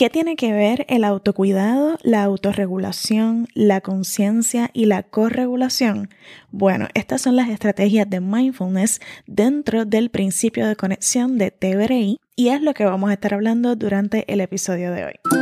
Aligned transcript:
¿Qué 0.00 0.08
tiene 0.08 0.34
que 0.34 0.50
ver 0.50 0.86
el 0.88 1.04
autocuidado, 1.04 1.98
la 2.02 2.22
autorregulación, 2.24 3.48
la 3.52 3.82
conciencia 3.82 4.70
y 4.72 4.86
la 4.86 5.02
corregulación? 5.02 6.08
Bueno, 6.50 6.88
estas 6.94 7.20
son 7.20 7.36
las 7.36 7.50
estrategias 7.50 8.08
de 8.08 8.20
mindfulness 8.22 9.02
dentro 9.26 9.84
del 9.84 10.08
principio 10.08 10.66
de 10.66 10.74
conexión 10.74 11.36
de 11.36 11.50
TBRI 11.50 12.18
y 12.34 12.48
es 12.48 12.62
lo 12.62 12.72
que 12.72 12.86
vamos 12.86 13.10
a 13.10 13.12
estar 13.12 13.34
hablando 13.34 13.76
durante 13.76 14.24
el 14.32 14.40
episodio 14.40 14.90
de 14.90 15.04
hoy. 15.04 15.39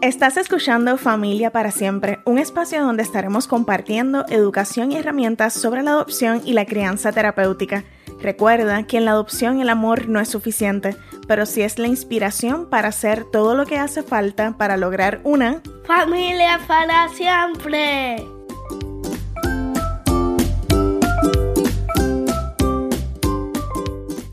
Estás 0.00 0.36
escuchando 0.36 0.96
Familia 0.96 1.50
para 1.50 1.72
Siempre, 1.72 2.20
un 2.24 2.38
espacio 2.38 2.80
donde 2.84 3.02
estaremos 3.02 3.48
compartiendo 3.48 4.24
educación 4.28 4.92
y 4.92 4.96
herramientas 4.96 5.54
sobre 5.54 5.82
la 5.82 5.90
adopción 5.90 6.40
y 6.44 6.52
la 6.52 6.66
crianza 6.66 7.10
terapéutica. 7.10 7.82
Recuerda 8.20 8.84
que 8.84 8.98
en 8.98 9.06
la 9.06 9.10
adopción 9.10 9.60
el 9.60 9.68
amor 9.68 10.08
no 10.08 10.20
es 10.20 10.28
suficiente, 10.28 10.96
pero 11.26 11.46
sí 11.46 11.62
es 11.62 11.80
la 11.80 11.88
inspiración 11.88 12.70
para 12.70 12.88
hacer 12.88 13.24
todo 13.24 13.56
lo 13.56 13.66
que 13.66 13.78
hace 13.78 14.04
falta 14.04 14.56
para 14.56 14.76
lograr 14.76 15.20
una 15.24 15.62
familia 15.84 16.60
para 16.68 17.08
siempre. 17.08 18.37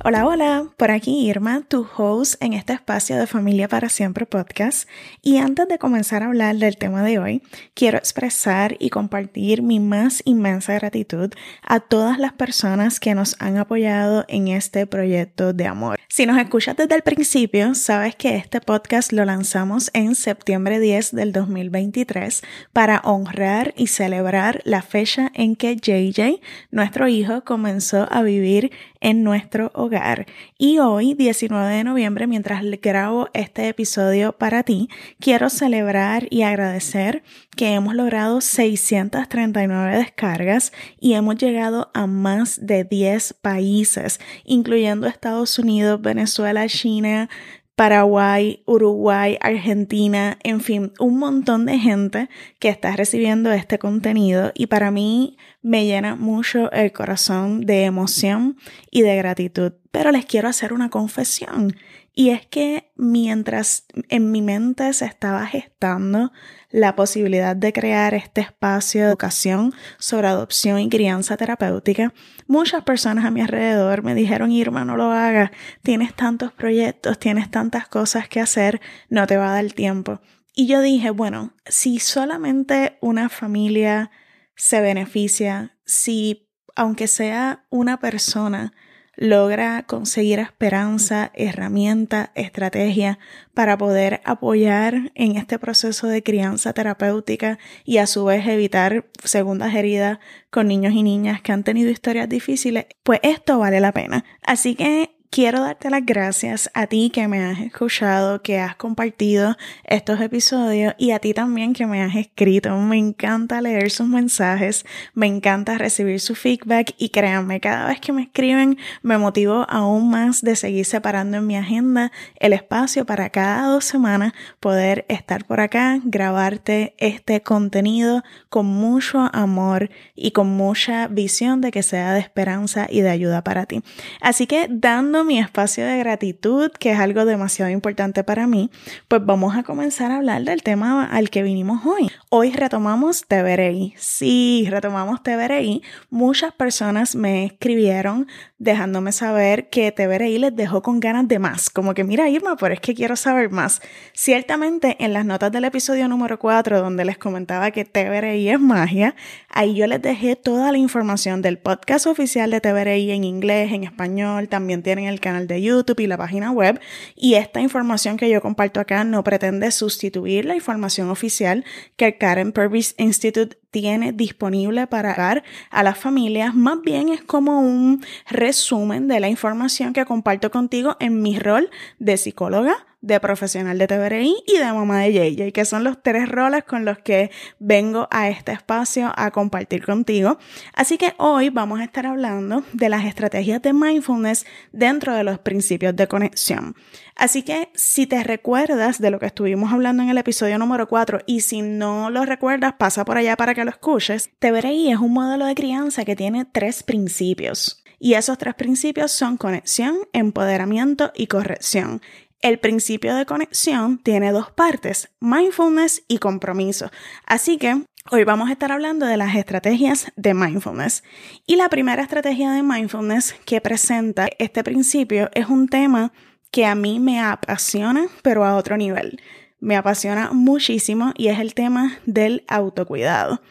Hola, 0.07 0.27
hola, 0.27 0.67
por 0.77 0.91
aquí 0.91 1.27
Irma, 1.27 1.63
tu 1.67 1.87
host 1.97 2.35
en 2.39 2.53
este 2.53 2.73
espacio 2.73 3.17
de 3.17 3.25
Familia 3.25 3.67
para 3.67 3.89
Siempre 3.89 4.27
podcast. 4.27 4.87
Y 5.23 5.37
antes 5.37 5.67
de 5.67 5.79
comenzar 5.79 6.21
a 6.21 6.27
hablar 6.27 6.57
del 6.57 6.77
tema 6.77 7.01
de 7.01 7.17
hoy, 7.17 7.41
quiero 7.73 7.97
expresar 7.97 8.75
y 8.77 8.91
compartir 8.91 9.63
mi 9.63 9.79
más 9.79 10.21
inmensa 10.23 10.75
gratitud 10.75 11.31
a 11.63 11.79
todas 11.79 12.19
las 12.19 12.33
personas 12.33 12.99
que 12.99 13.15
nos 13.15 13.35
han 13.39 13.57
apoyado 13.57 14.25
en 14.27 14.47
este 14.47 14.85
proyecto 14.85 15.53
de 15.53 15.65
amor. 15.65 15.97
Si 16.07 16.27
nos 16.27 16.37
escuchas 16.37 16.77
desde 16.77 16.93
el 16.93 17.01
principio, 17.01 17.73
sabes 17.73 18.15
que 18.15 18.35
este 18.35 18.61
podcast 18.61 19.11
lo 19.11 19.25
lanzamos 19.25 19.89
en 19.95 20.13
septiembre 20.13 20.79
10 20.79 21.15
del 21.15 21.31
2023 21.31 22.43
para 22.73 22.99
honrar 23.05 23.73
y 23.75 23.87
celebrar 23.87 24.61
la 24.65 24.83
fecha 24.83 25.31
en 25.33 25.55
que 25.55 25.75
JJ, 25.75 26.41
nuestro 26.69 27.07
hijo, 27.07 27.43
comenzó 27.43 28.07
a 28.11 28.21
vivir 28.21 28.71
en 29.05 29.23
nuestro 29.23 29.69
hogar. 29.75 30.25
Y 30.57 30.79
hoy, 30.79 31.13
19 31.13 31.75
de 31.75 31.83
noviembre, 31.83 32.25
mientras 32.25 32.63
grabo 32.81 33.29
este 33.33 33.67
episodio 33.67 34.31
para 34.31 34.63
ti, 34.63 34.89
quiero 35.19 35.51
celebrar 35.51 36.25
y 36.31 36.41
agradecer 36.41 37.21
que 37.55 37.75
hemos 37.75 37.93
logrado 37.93 38.41
639 38.41 39.97
descargas 39.97 40.73
y 40.99 41.13
hemos 41.13 41.35
llegado 41.35 41.91
a 41.93 42.07
más 42.07 42.65
de 42.65 42.83
10 42.83 43.33
países, 43.33 44.19
incluyendo 44.43 45.05
Estados 45.05 45.59
Unidos, 45.59 46.01
Venezuela, 46.01 46.67
China, 46.67 47.29
Paraguay, 47.75 48.63
Uruguay, 48.65 49.37
Argentina, 49.39 50.39
en 50.43 50.61
fin, 50.61 50.93
un 50.97 51.19
montón 51.19 51.67
de 51.67 51.77
gente 51.77 52.29
que 52.57 52.69
está 52.69 52.95
recibiendo 52.95 53.51
este 53.51 53.77
contenido 53.77 54.51
y 54.55 54.67
para 54.67 54.89
mí 54.91 55.37
me 55.65 55.83
llena 55.83 56.15
mucho 56.15 56.71
el 56.71 56.91
corazón 56.91 57.61
de 57.61 57.85
emoción 57.85 58.55
y 58.91 59.01
de 59.01 59.15
gratitud. 59.15 59.73
Pero 59.89 60.11
les 60.11 60.23
quiero 60.23 60.47
hacer 60.47 60.73
una 60.73 60.91
confesión 60.91 61.75
y 62.13 62.29
es 62.29 62.45
que 62.45 62.91
mientras 62.95 63.85
en 64.09 64.31
mi 64.31 64.43
mente 64.43 64.93
se 64.93 65.05
estaba 65.05 65.47
gestando 65.47 66.31
la 66.69 66.95
posibilidad 66.95 67.55
de 67.55 67.73
crear 67.73 68.13
este 68.13 68.41
espacio 68.41 69.01
de 69.01 69.07
educación 69.07 69.73
sobre 69.97 70.27
adopción 70.27 70.77
y 70.77 70.87
crianza 70.87 71.35
terapéutica, 71.35 72.13
muchas 72.45 72.83
personas 72.83 73.25
a 73.25 73.31
mi 73.31 73.41
alrededor 73.41 74.03
me 74.03 74.13
dijeron, 74.13 74.51
Irma, 74.51 74.85
no 74.85 74.95
lo 74.95 75.11
hagas, 75.11 75.49
tienes 75.81 76.13
tantos 76.13 76.53
proyectos, 76.53 77.17
tienes 77.17 77.49
tantas 77.49 77.87
cosas 77.87 78.29
que 78.29 78.39
hacer, 78.39 78.81
no 79.09 79.25
te 79.25 79.37
va 79.37 79.49
a 79.49 79.61
dar 79.63 79.71
tiempo. 79.71 80.21
Y 80.53 80.67
yo 80.67 80.81
dije, 80.81 81.09
bueno, 81.09 81.53
si 81.65 81.97
solamente 81.97 82.99
una 83.01 83.29
familia 83.29 84.11
se 84.55 84.81
beneficia, 84.81 85.77
si 85.85 86.49
aunque 86.75 87.07
sea 87.07 87.65
una 87.69 87.99
persona, 87.99 88.73
logra 89.17 89.83
conseguir 89.83 90.39
esperanza, 90.39 91.31
herramienta, 91.33 92.31
estrategia 92.35 93.17
para 93.53 93.77
poder 93.77 94.21
apoyar 94.25 95.11
en 95.15 95.37
este 95.37 95.57
proceso 95.57 96.07
de 96.07 96.21
crianza 96.21 96.73
terapéutica 96.73 97.57
y 97.85 97.97
a 97.97 98.07
su 98.07 98.25
vez 98.25 98.45
evitar 98.45 99.05
segundas 99.23 99.73
heridas 99.73 100.19
con 100.49 100.67
niños 100.67 100.93
y 100.93 101.03
niñas 101.03 101.41
que 101.41 101.53
han 101.53 101.63
tenido 101.63 101.89
historias 101.89 102.27
difíciles, 102.27 102.87
pues 103.03 103.19
esto 103.23 103.57
vale 103.57 103.79
la 103.79 103.93
pena. 103.93 104.25
Así 104.41 104.75
que 104.75 105.14
Quiero 105.29 105.61
darte 105.61 105.89
las 105.89 106.05
gracias 106.05 106.69
a 106.73 106.87
ti 106.87 107.09
que 107.13 107.27
me 107.27 107.43
has 107.43 107.59
escuchado, 107.59 108.41
que 108.41 108.59
has 108.59 108.75
compartido 108.75 109.57
estos 109.83 110.21
episodios 110.21 110.93
y 110.97 111.11
a 111.11 111.19
ti 111.19 111.33
también 111.33 111.73
que 111.73 111.85
me 111.85 112.01
has 112.01 112.15
escrito. 112.15 112.77
Me 112.77 112.97
encanta 112.97 113.61
leer 113.61 113.91
sus 113.91 114.07
mensajes, 114.07 114.85
me 115.13 115.27
encanta 115.27 115.77
recibir 115.77 116.21
su 116.21 116.35
feedback 116.35 116.93
y 116.97 117.09
créanme, 117.09 117.59
cada 117.59 117.87
vez 117.87 117.99
que 117.99 118.13
me 118.13 118.23
escriben 118.23 118.77
me 119.01 119.17
motivo 119.17 119.65
aún 119.69 120.09
más 120.09 120.41
de 120.41 120.55
seguir 120.55 120.85
separando 120.85 121.37
en 121.37 121.47
mi 121.47 121.57
agenda 121.57 122.11
el 122.39 122.53
espacio 122.53 123.05
para 123.05 123.29
cada 123.29 123.67
dos 123.67 123.83
semanas 123.85 124.33
poder 124.59 125.05
estar 125.09 125.45
por 125.45 125.59
acá, 125.59 125.99
grabarte 126.03 126.95
este 126.97 127.41
contenido 127.41 128.23
con 128.49 128.65
mucho 128.65 129.29
amor 129.33 129.89
y 130.15 130.31
con 130.31 130.47
mucha 130.47 131.07
visión 131.07 131.61
de 131.61 131.71
que 131.71 131.83
sea 131.83 132.13
de 132.13 132.19
esperanza 132.19 132.87
y 132.89 133.01
de 133.01 133.09
ayuda 133.09 133.43
para 133.43 133.65
ti. 133.65 133.81
Así 134.21 134.47
que 134.47 134.67
dando 134.69 135.14
mi 135.23 135.39
espacio 135.39 135.85
de 135.85 135.97
gratitud, 135.99 136.71
que 136.71 136.91
es 136.91 136.99
algo 136.99 137.25
demasiado 137.25 137.71
importante 137.71 138.23
para 138.23 138.47
mí, 138.47 138.69
pues 139.07 139.25
vamos 139.25 139.55
a 139.55 139.63
comenzar 139.63 140.11
a 140.11 140.17
hablar 140.17 140.43
del 140.43 140.63
tema 140.63 141.05
al 141.05 141.29
que 141.29 141.43
vinimos 141.43 141.85
hoy. 141.85 142.11
Hoy 142.29 142.51
retomamos 142.51 143.25
TBRI. 143.27 143.93
Sí, 143.97 144.67
retomamos 144.69 145.23
TBRI. 145.23 145.81
Muchas 146.09 146.53
personas 146.53 147.15
me 147.15 147.45
escribieron 147.45 148.27
dejándome 148.57 149.11
saber 149.11 149.69
que 149.69 149.91
TBRI 149.91 150.39
les 150.39 150.55
dejó 150.55 150.81
con 150.81 150.99
ganas 150.99 151.27
de 151.27 151.39
más. 151.39 151.69
Como 151.69 151.93
que, 151.93 152.03
mira, 152.03 152.29
Irma, 152.29 152.55
pero 152.57 152.73
es 152.73 152.79
que 152.79 152.95
quiero 152.95 153.15
saber 153.15 153.51
más. 153.51 153.81
Ciertamente, 154.13 154.97
en 154.99 155.13
las 155.13 155.25
notas 155.25 155.51
del 155.51 155.65
episodio 155.65 156.07
número 156.07 156.39
4, 156.39 156.81
donde 156.81 157.05
les 157.05 157.17
comentaba 157.17 157.71
que 157.71 157.85
TBRI 157.85 158.49
es 158.49 158.59
magia, 158.59 159.15
ahí 159.49 159.75
yo 159.75 159.87
les 159.87 160.01
dejé 160.01 160.35
toda 160.35 160.71
la 160.71 160.77
información 160.77 161.41
del 161.41 161.57
podcast 161.57 162.07
oficial 162.07 162.49
de 162.51 162.61
TBRI 162.61 163.11
en 163.11 163.23
inglés, 163.23 163.71
en 163.71 163.83
español. 163.83 164.47
También 164.47 164.83
tienen 164.83 165.04
el 165.07 165.19
canal 165.19 165.47
de 165.47 165.61
YouTube 165.61 165.99
y 165.99 166.07
la 166.07 166.17
página 166.17 166.51
web. 166.51 166.79
Y 167.15 167.35
esta 167.35 167.61
información 167.61 168.17
que 168.17 168.29
yo 168.29 168.41
comparto 168.41 168.79
acá 168.79 169.03
no 169.03 169.23
pretende 169.23 169.71
sustituir 169.71 170.45
la 170.45 170.55
información 170.55 171.09
oficial 171.09 171.65
que 171.95 172.05
el 172.05 172.17
Karen 172.17 172.51
Purvis 172.51 172.95
Institute 172.97 173.57
tiene 173.71 174.13
disponible 174.13 174.87
para 174.87 175.13
dar 175.15 175.43
a 175.69 175.83
las 175.83 175.97
familias, 175.97 176.55
más 176.55 176.81
bien 176.81 177.09
es 177.09 177.21
como 177.21 177.59
un 177.59 178.05
resumen 178.29 179.09
de 179.09 179.19
la 179.19 179.27
información 179.27 179.91
que 179.91 180.05
comparto 180.05 180.49
contigo 180.49 180.95
en 181.01 181.21
mi 181.21 181.37
rol 181.37 181.69
de 181.99 182.15
psicóloga, 182.15 182.85
de 183.05 183.19
profesional 183.19 183.77
de 183.77 183.87
TBRI 183.87 184.35
y 184.47 184.57
de 184.57 184.73
mamá 184.73 185.01
de 185.01 185.13
JJ, 185.13 185.51
que 185.51 185.63
son 185.63 185.83
los 185.83 186.01
tres 186.01 186.27
roles 186.27 186.63
con 186.63 186.85
los 186.85 186.97
que 186.97 187.29
vengo 187.59 188.07
a 188.09 188.29
este 188.29 188.51
espacio 188.51 189.13
a 189.15 189.29
compartir 189.29 189.85
contigo. 189.85 190.39
Así 190.73 190.97
que 190.97 191.13
hoy 191.17 191.49
vamos 191.49 191.79
a 191.79 191.83
estar 191.83 192.07
hablando 192.07 192.63
de 192.73 192.89
las 192.89 193.05
estrategias 193.05 193.61
de 193.61 193.73
mindfulness 193.73 194.45
dentro 194.71 195.13
de 195.13 195.23
los 195.23 195.37
principios 195.37 195.95
de 195.95 196.07
conexión. 196.07 196.75
Así 197.15 197.43
que 197.43 197.69
si 197.75 198.07
te 198.07 198.23
recuerdas 198.23 198.99
de 198.99 199.11
lo 199.11 199.19
que 199.19 199.27
estuvimos 199.27 199.71
hablando 199.71 200.01
en 200.01 200.09
el 200.09 200.17
episodio 200.17 200.57
número 200.57 200.87
4 200.87 201.19
y 201.27 201.41
si 201.41 201.61
no 201.61 202.09
lo 202.09 202.25
recuerdas, 202.25 202.73
pasa 202.73 203.05
por 203.05 203.17
allá 203.17 203.37
para 203.37 203.53
que 203.53 203.63
lo 203.63 203.69
escuches, 203.69 204.31
TBRI 204.39 204.91
es 204.91 204.97
un 204.97 205.13
modelo 205.13 205.45
de 205.45 205.55
crianza 205.55 206.05
que 206.05 206.15
tiene 206.15 206.45
tres 206.45 206.81
principios. 206.81 207.83
Y 207.99 208.15
esos 208.15 208.37
tres 208.37 208.55
principios 208.55 209.11
son 209.11 209.37
conexión, 209.37 209.97
empoderamiento 210.11 211.11
y 211.15 211.27
corrección. 211.27 212.01
El 212.45 212.59
principio 212.59 213.15
de 213.15 213.25
conexión 213.25 213.97
tiene 213.97 214.31
dos 214.31 214.51
partes, 214.51 215.09
mindfulness 215.19 216.03
y 216.07 216.19
compromiso. 216.19 216.91
Así 217.25 217.57
que 217.57 217.81
hoy 218.11 218.23
vamos 218.23 218.49
a 218.49 218.51
estar 218.51 218.71
hablando 218.71 219.07
de 219.07 219.17
las 219.17 219.35
estrategias 219.35 220.11
de 220.15 220.35
mindfulness. 220.35 221.03
Y 221.47 221.55
la 221.55 221.69
primera 221.69 222.03
estrategia 222.03 222.51
de 222.51 222.61
mindfulness 222.61 223.33
que 223.47 223.61
presenta 223.61 224.29
este 224.37 224.63
principio 224.63 225.31
es 225.33 225.47
un 225.47 225.67
tema 225.67 226.13
que 226.51 226.67
a 226.67 226.75
mí 226.75 226.99
me 226.99 227.19
apasiona, 227.19 228.05
pero 228.21 228.45
a 228.45 228.57
otro 228.57 228.77
nivel. 228.77 229.19
Me 229.59 229.75
apasiona 229.75 230.29
muchísimo 230.31 231.13
y 231.17 231.29
es 231.29 231.39
el 231.39 231.55
tema 231.55 231.97
del 232.05 232.43
autocuidado. 232.47 233.41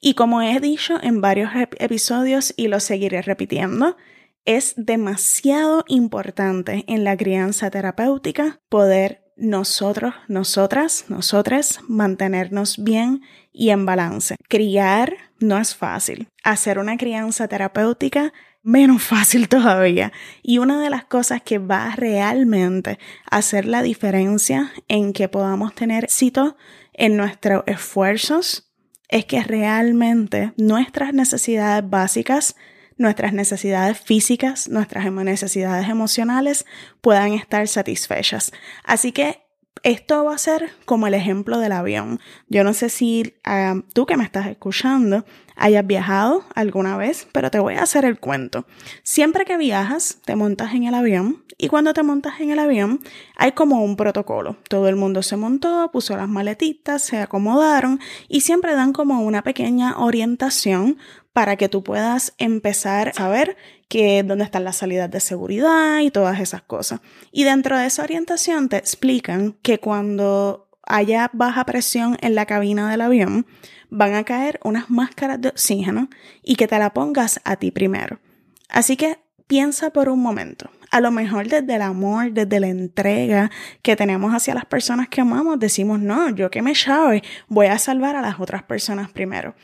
Y 0.00 0.14
como 0.14 0.42
he 0.42 0.60
dicho 0.60 1.00
en 1.02 1.20
varios 1.20 1.50
episodios 1.80 2.54
y 2.56 2.68
lo 2.68 2.78
seguiré 2.78 3.20
repitiendo, 3.20 3.96
es 4.44 4.74
demasiado 4.76 5.84
importante 5.88 6.84
en 6.86 7.04
la 7.04 7.16
crianza 7.16 7.70
terapéutica 7.70 8.60
poder 8.68 9.24
nosotros, 9.36 10.14
nosotras, 10.28 11.06
nosotras 11.08 11.80
mantenernos 11.88 12.82
bien 12.82 13.22
y 13.52 13.70
en 13.70 13.86
balance. 13.86 14.36
Criar 14.48 15.14
no 15.40 15.58
es 15.58 15.74
fácil. 15.74 16.28
Hacer 16.42 16.78
una 16.78 16.96
crianza 16.96 17.48
terapéutica 17.48 18.32
menos 18.62 19.02
fácil 19.04 19.48
todavía. 19.48 20.12
Y 20.42 20.58
una 20.58 20.80
de 20.80 20.90
las 20.90 21.04
cosas 21.04 21.42
que 21.42 21.58
va 21.58 21.94
realmente 21.96 22.98
a 23.30 23.38
hacer 23.38 23.66
la 23.66 23.82
diferencia 23.82 24.72
en 24.88 25.12
que 25.12 25.28
podamos 25.28 25.74
tener 25.74 26.04
éxito 26.04 26.56
en 26.92 27.16
nuestros 27.16 27.64
esfuerzos 27.66 28.70
es 29.08 29.26
que 29.26 29.42
realmente 29.42 30.52
nuestras 30.56 31.12
necesidades 31.12 31.88
básicas, 31.88 32.56
nuestras 32.96 33.32
necesidades 33.32 33.98
físicas, 34.00 34.68
nuestras 34.68 35.10
necesidades 35.12 35.88
emocionales 35.88 36.64
puedan 37.00 37.32
estar 37.32 37.66
satisfechas. 37.68 38.52
Así 38.84 39.12
que 39.12 39.44
esto 39.84 40.24
va 40.24 40.34
a 40.34 40.38
ser 40.38 40.70
como 40.86 41.06
el 41.06 41.14
ejemplo 41.14 41.58
del 41.58 41.72
avión. 41.72 42.18
Yo 42.48 42.64
no 42.64 42.72
sé 42.72 42.88
si 42.88 43.34
ah, 43.44 43.74
tú 43.92 44.06
que 44.06 44.16
me 44.16 44.24
estás 44.24 44.46
escuchando 44.46 45.26
hayas 45.56 45.86
viajado 45.86 46.44
alguna 46.54 46.96
vez, 46.96 47.28
pero 47.32 47.50
te 47.50 47.58
voy 47.58 47.74
a 47.74 47.82
hacer 47.82 48.06
el 48.06 48.18
cuento. 48.18 48.66
Siempre 49.02 49.44
que 49.44 49.58
viajas, 49.58 50.20
te 50.24 50.36
montas 50.36 50.72
en 50.72 50.84
el 50.84 50.94
avión 50.94 51.44
y 51.58 51.68
cuando 51.68 51.92
te 51.92 52.02
montas 52.02 52.40
en 52.40 52.50
el 52.50 52.58
avión 52.58 53.00
hay 53.36 53.52
como 53.52 53.84
un 53.84 53.96
protocolo. 53.96 54.56
Todo 54.68 54.88
el 54.88 54.96
mundo 54.96 55.22
se 55.22 55.36
montó, 55.36 55.90
puso 55.92 56.16
las 56.16 56.28
maletitas, 56.28 57.02
se 57.02 57.20
acomodaron 57.20 58.00
y 58.26 58.40
siempre 58.40 58.74
dan 58.74 58.94
como 58.94 59.20
una 59.20 59.42
pequeña 59.42 59.98
orientación 59.98 60.96
para 61.34 61.56
que 61.56 61.68
tú 61.68 61.82
puedas 61.82 62.32
empezar 62.38 63.08
a 63.08 63.12
saber 63.12 63.56
que 63.88 64.22
dónde 64.22 64.44
están 64.44 64.64
las 64.64 64.76
salidas 64.76 65.10
de 65.10 65.18
seguridad 65.18 65.98
y 65.98 66.10
todas 66.10 66.38
esas 66.40 66.62
cosas. 66.62 67.00
Y 67.32 67.42
dentro 67.42 67.76
de 67.76 67.86
esa 67.86 68.04
orientación 68.04 68.68
te 68.68 68.76
explican 68.76 69.56
que 69.60 69.80
cuando 69.80 70.68
haya 70.86 71.30
baja 71.32 71.66
presión 71.66 72.16
en 72.20 72.36
la 72.36 72.46
cabina 72.46 72.88
del 72.88 73.00
avión, 73.00 73.46
van 73.90 74.14
a 74.14 74.24
caer 74.24 74.60
unas 74.62 74.90
máscaras 74.90 75.40
de 75.40 75.48
oxígeno 75.48 76.08
y 76.42 76.54
que 76.54 76.68
te 76.68 76.78
la 76.78 76.94
pongas 76.94 77.40
a 77.44 77.56
ti 77.56 77.72
primero. 77.72 78.20
Así 78.68 78.96
que 78.96 79.18
piensa 79.48 79.90
por 79.90 80.08
un 80.08 80.22
momento. 80.22 80.70
A 80.92 81.00
lo 81.00 81.10
mejor 81.10 81.48
desde 81.48 81.74
el 81.74 81.82
amor, 81.82 82.30
desde 82.30 82.60
la 82.60 82.68
entrega 82.68 83.50
que 83.82 83.96
tenemos 83.96 84.32
hacia 84.32 84.54
las 84.54 84.66
personas 84.66 85.08
que 85.08 85.20
amamos, 85.20 85.58
decimos, 85.58 85.98
no, 85.98 86.30
yo 86.30 86.48
que 86.48 86.62
me 86.62 86.74
chave, 86.74 87.24
voy 87.48 87.66
a 87.66 87.78
salvar 87.78 88.14
a 88.14 88.22
las 88.22 88.38
otras 88.38 88.62
personas 88.62 89.10
primero. 89.10 89.56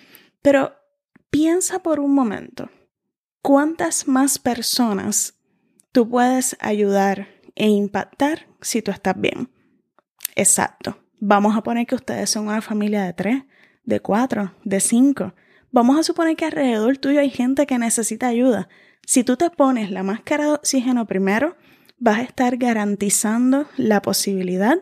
Pero 0.42 0.79
Piensa 1.30 1.78
por 1.78 2.00
un 2.00 2.12
momento, 2.12 2.70
¿cuántas 3.40 4.08
más 4.08 4.40
personas 4.40 5.34
tú 5.92 6.08
puedes 6.08 6.56
ayudar 6.58 7.28
e 7.54 7.68
impactar 7.68 8.48
si 8.60 8.82
tú 8.82 8.90
estás 8.90 9.14
bien? 9.16 9.48
Exacto. 10.34 10.98
Vamos 11.20 11.56
a 11.56 11.62
poner 11.62 11.86
que 11.86 11.94
ustedes 11.94 12.30
son 12.30 12.48
una 12.48 12.60
familia 12.60 13.04
de 13.04 13.12
tres, 13.12 13.44
de 13.84 14.00
cuatro, 14.00 14.56
de 14.64 14.80
cinco. 14.80 15.34
Vamos 15.70 15.98
a 15.98 16.02
suponer 16.02 16.34
que 16.34 16.46
alrededor 16.46 16.98
tuyo 16.98 17.20
hay 17.20 17.30
gente 17.30 17.64
que 17.64 17.78
necesita 17.78 18.26
ayuda. 18.26 18.68
Si 19.06 19.22
tú 19.22 19.36
te 19.36 19.50
pones 19.50 19.92
la 19.92 20.02
máscara 20.02 20.46
de 20.46 20.52
oxígeno 20.54 21.06
primero, 21.06 21.56
vas 21.98 22.18
a 22.18 22.22
estar 22.22 22.56
garantizando 22.56 23.68
la 23.76 24.02
posibilidad 24.02 24.78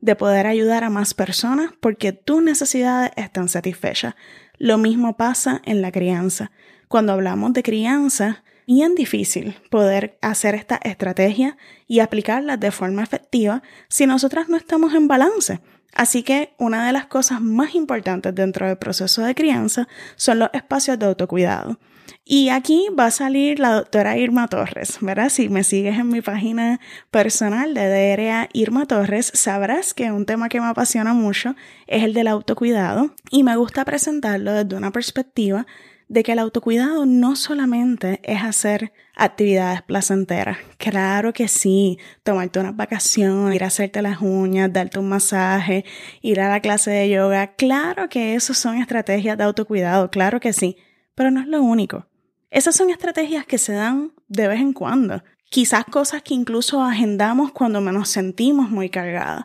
de 0.00 0.16
poder 0.16 0.46
ayudar 0.46 0.82
a 0.82 0.90
más 0.90 1.12
personas 1.12 1.72
porque 1.78 2.12
tus 2.12 2.42
necesidades 2.42 3.10
están 3.16 3.48
satisfechas. 3.48 4.14
Lo 4.60 4.76
mismo 4.76 5.16
pasa 5.16 5.62
en 5.64 5.80
la 5.80 5.90
crianza. 5.90 6.50
Cuando 6.86 7.14
hablamos 7.14 7.54
de 7.54 7.62
crianza, 7.62 8.44
bien 8.66 8.94
difícil 8.94 9.56
poder 9.70 10.18
hacer 10.20 10.54
esta 10.54 10.78
estrategia 10.84 11.56
y 11.86 12.00
aplicarla 12.00 12.58
de 12.58 12.70
forma 12.70 13.02
efectiva 13.02 13.62
si 13.88 14.04
nosotras 14.04 14.50
no 14.50 14.58
estamos 14.58 14.92
en 14.92 15.08
balance. 15.08 15.60
Así 15.94 16.22
que 16.22 16.52
una 16.58 16.86
de 16.86 16.92
las 16.92 17.06
cosas 17.06 17.40
más 17.40 17.74
importantes 17.74 18.34
dentro 18.34 18.66
del 18.66 18.76
proceso 18.76 19.22
de 19.22 19.34
crianza 19.34 19.88
son 20.16 20.40
los 20.40 20.50
espacios 20.52 20.98
de 20.98 21.06
autocuidado. 21.06 21.78
Y 22.24 22.48
aquí 22.50 22.88
va 22.98 23.06
a 23.06 23.10
salir 23.10 23.58
la 23.58 23.72
doctora 23.72 24.16
Irma 24.16 24.48
Torres, 24.48 24.98
¿verdad? 25.00 25.28
Si 25.28 25.48
me 25.48 25.64
sigues 25.64 25.98
en 25.98 26.08
mi 26.08 26.20
página 26.20 26.80
personal 27.10 27.74
de 27.74 27.88
DRA 27.88 28.48
Irma 28.52 28.86
Torres, 28.86 29.30
sabrás 29.34 29.94
que 29.94 30.12
un 30.12 30.26
tema 30.26 30.48
que 30.48 30.60
me 30.60 30.66
apasiona 30.66 31.14
mucho 31.14 31.54
es 31.86 32.02
el 32.02 32.14
del 32.14 32.28
autocuidado 32.28 33.14
y 33.30 33.42
me 33.42 33.56
gusta 33.56 33.84
presentarlo 33.84 34.52
desde 34.52 34.76
una 34.76 34.90
perspectiva 34.90 35.66
de 36.10 36.24
que 36.24 36.32
el 36.32 36.40
autocuidado 36.40 37.06
no 37.06 37.36
solamente 37.36 38.18
es 38.24 38.42
hacer 38.42 38.92
actividades 39.14 39.82
placenteras. 39.82 40.58
Claro 40.76 41.32
que 41.32 41.46
sí, 41.46 41.98
tomarte 42.24 42.58
unas 42.58 42.74
vacaciones, 42.74 43.54
ir 43.54 43.62
a 43.62 43.68
hacerte 43.68 44.02
las 44.02 44.20
uñas, 44.20 44.72
darte 44.72 44.98
un 44.98 45.08
masaje, 45.08 45.84
ir 46.20 46.40
a 46.40 46.48
la 46.48 46.60
clase 46.60 46.90
de 46.90 47.10
yoga. 47.10 47.54
Claro 47.54 48.08
que 48.08 48.34
eso 48.34 48.54
son 48.54 48.78
estrategias 48.78 49.38
de 49.38 49.44
autocuidado, 49.44 50.10
claro 50.10 50.40
que 50.40 50.52
sí, 50.52 50.76
pero 51.20 51.30
no 51.30 51.42
es 51.42 51.48
lo 51.48 51.62
único. 51.62 52.06
Esas 52.50 52.74
son 52.74 52.88
estrategias 52.88 53.44
que 53.44 53.58
se 53.58 53.74
dan 53.74 54.14
de 54.28 54.48
vez 54.48 54.58
en 54.58 54.72
cuando. 54.72 55.22
Quizás 55.50 55.84
cosas 55.84 56.22
que 56.22 56.32
incluso 56.32 56.82
agendamos 56.82 57.52
cuando 57.52 57.82
nos 57.82 58.08
sentimos 58.08 58.70
muy 58.70 58.88
cargadas. 58.88 59.44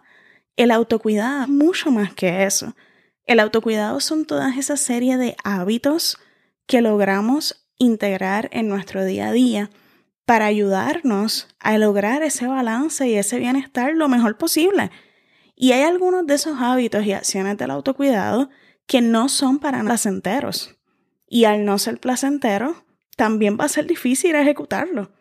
El 0.55 0.71
autocuidado 0.71 1.43
es 1.43 1.49
mucho 1.49 1.91
más 1.91 2.13
que 2.13 2.45
eso. 2.45 2.77
El 3.25 3.41
autocuidado 3.41 3.99
son 3.99 4.23
todas 4.23 4.55
esa 4.55 4.77
serie 4.77 5.17
de 5.17 5.35
hábitos 5.43 6.17
que 6.65 6.79
logramos 6.81 7.67
integrar 7.77 8.47
en 8.53 8.69
nuestro 8.69 9.03
día 9.03 9.27
a 9.27 9.31
día 9.33 9.69
para 10.23 10.45
ayudarnos 10.45 11.49
a 11.59 11.77
lograr 11.77 12.23
ese 12.23 12.47
balance 12.47 13.05
y 13.05 13.15
ese 13.15 13.37
bienestar 13.37 13.93
lo 13.95 14.07
mejor 14.07 14.37
posible. 14.37 14.91
Y 15.57 15.73
hay 15.73 15.81
algunos 15.81 16.25
de 16.25 16.35
esos 16.35 16.57
hábitos 16.61 17.05
y 17.05 17.11
acciones 17.11 17.57
del 17.57 17.71
autocuidado 17.71 18.49
que 18.87 19.01
no 19.01 19.27
son 19.27 19.59
para 19.59 19.83
placenteros. 19.83 20.75
Y 21.27 21.45
al 21.45 21.65
no 21.65 21.77
ser 21.77 21.99
placentero, 21.99 22.85
también 23.15 23.57
va 23.59 23.65
a 23.65 23.69
ser 23.69 23.87
difícil 23.87 24.35
ejecutarlo. 24.35 25.11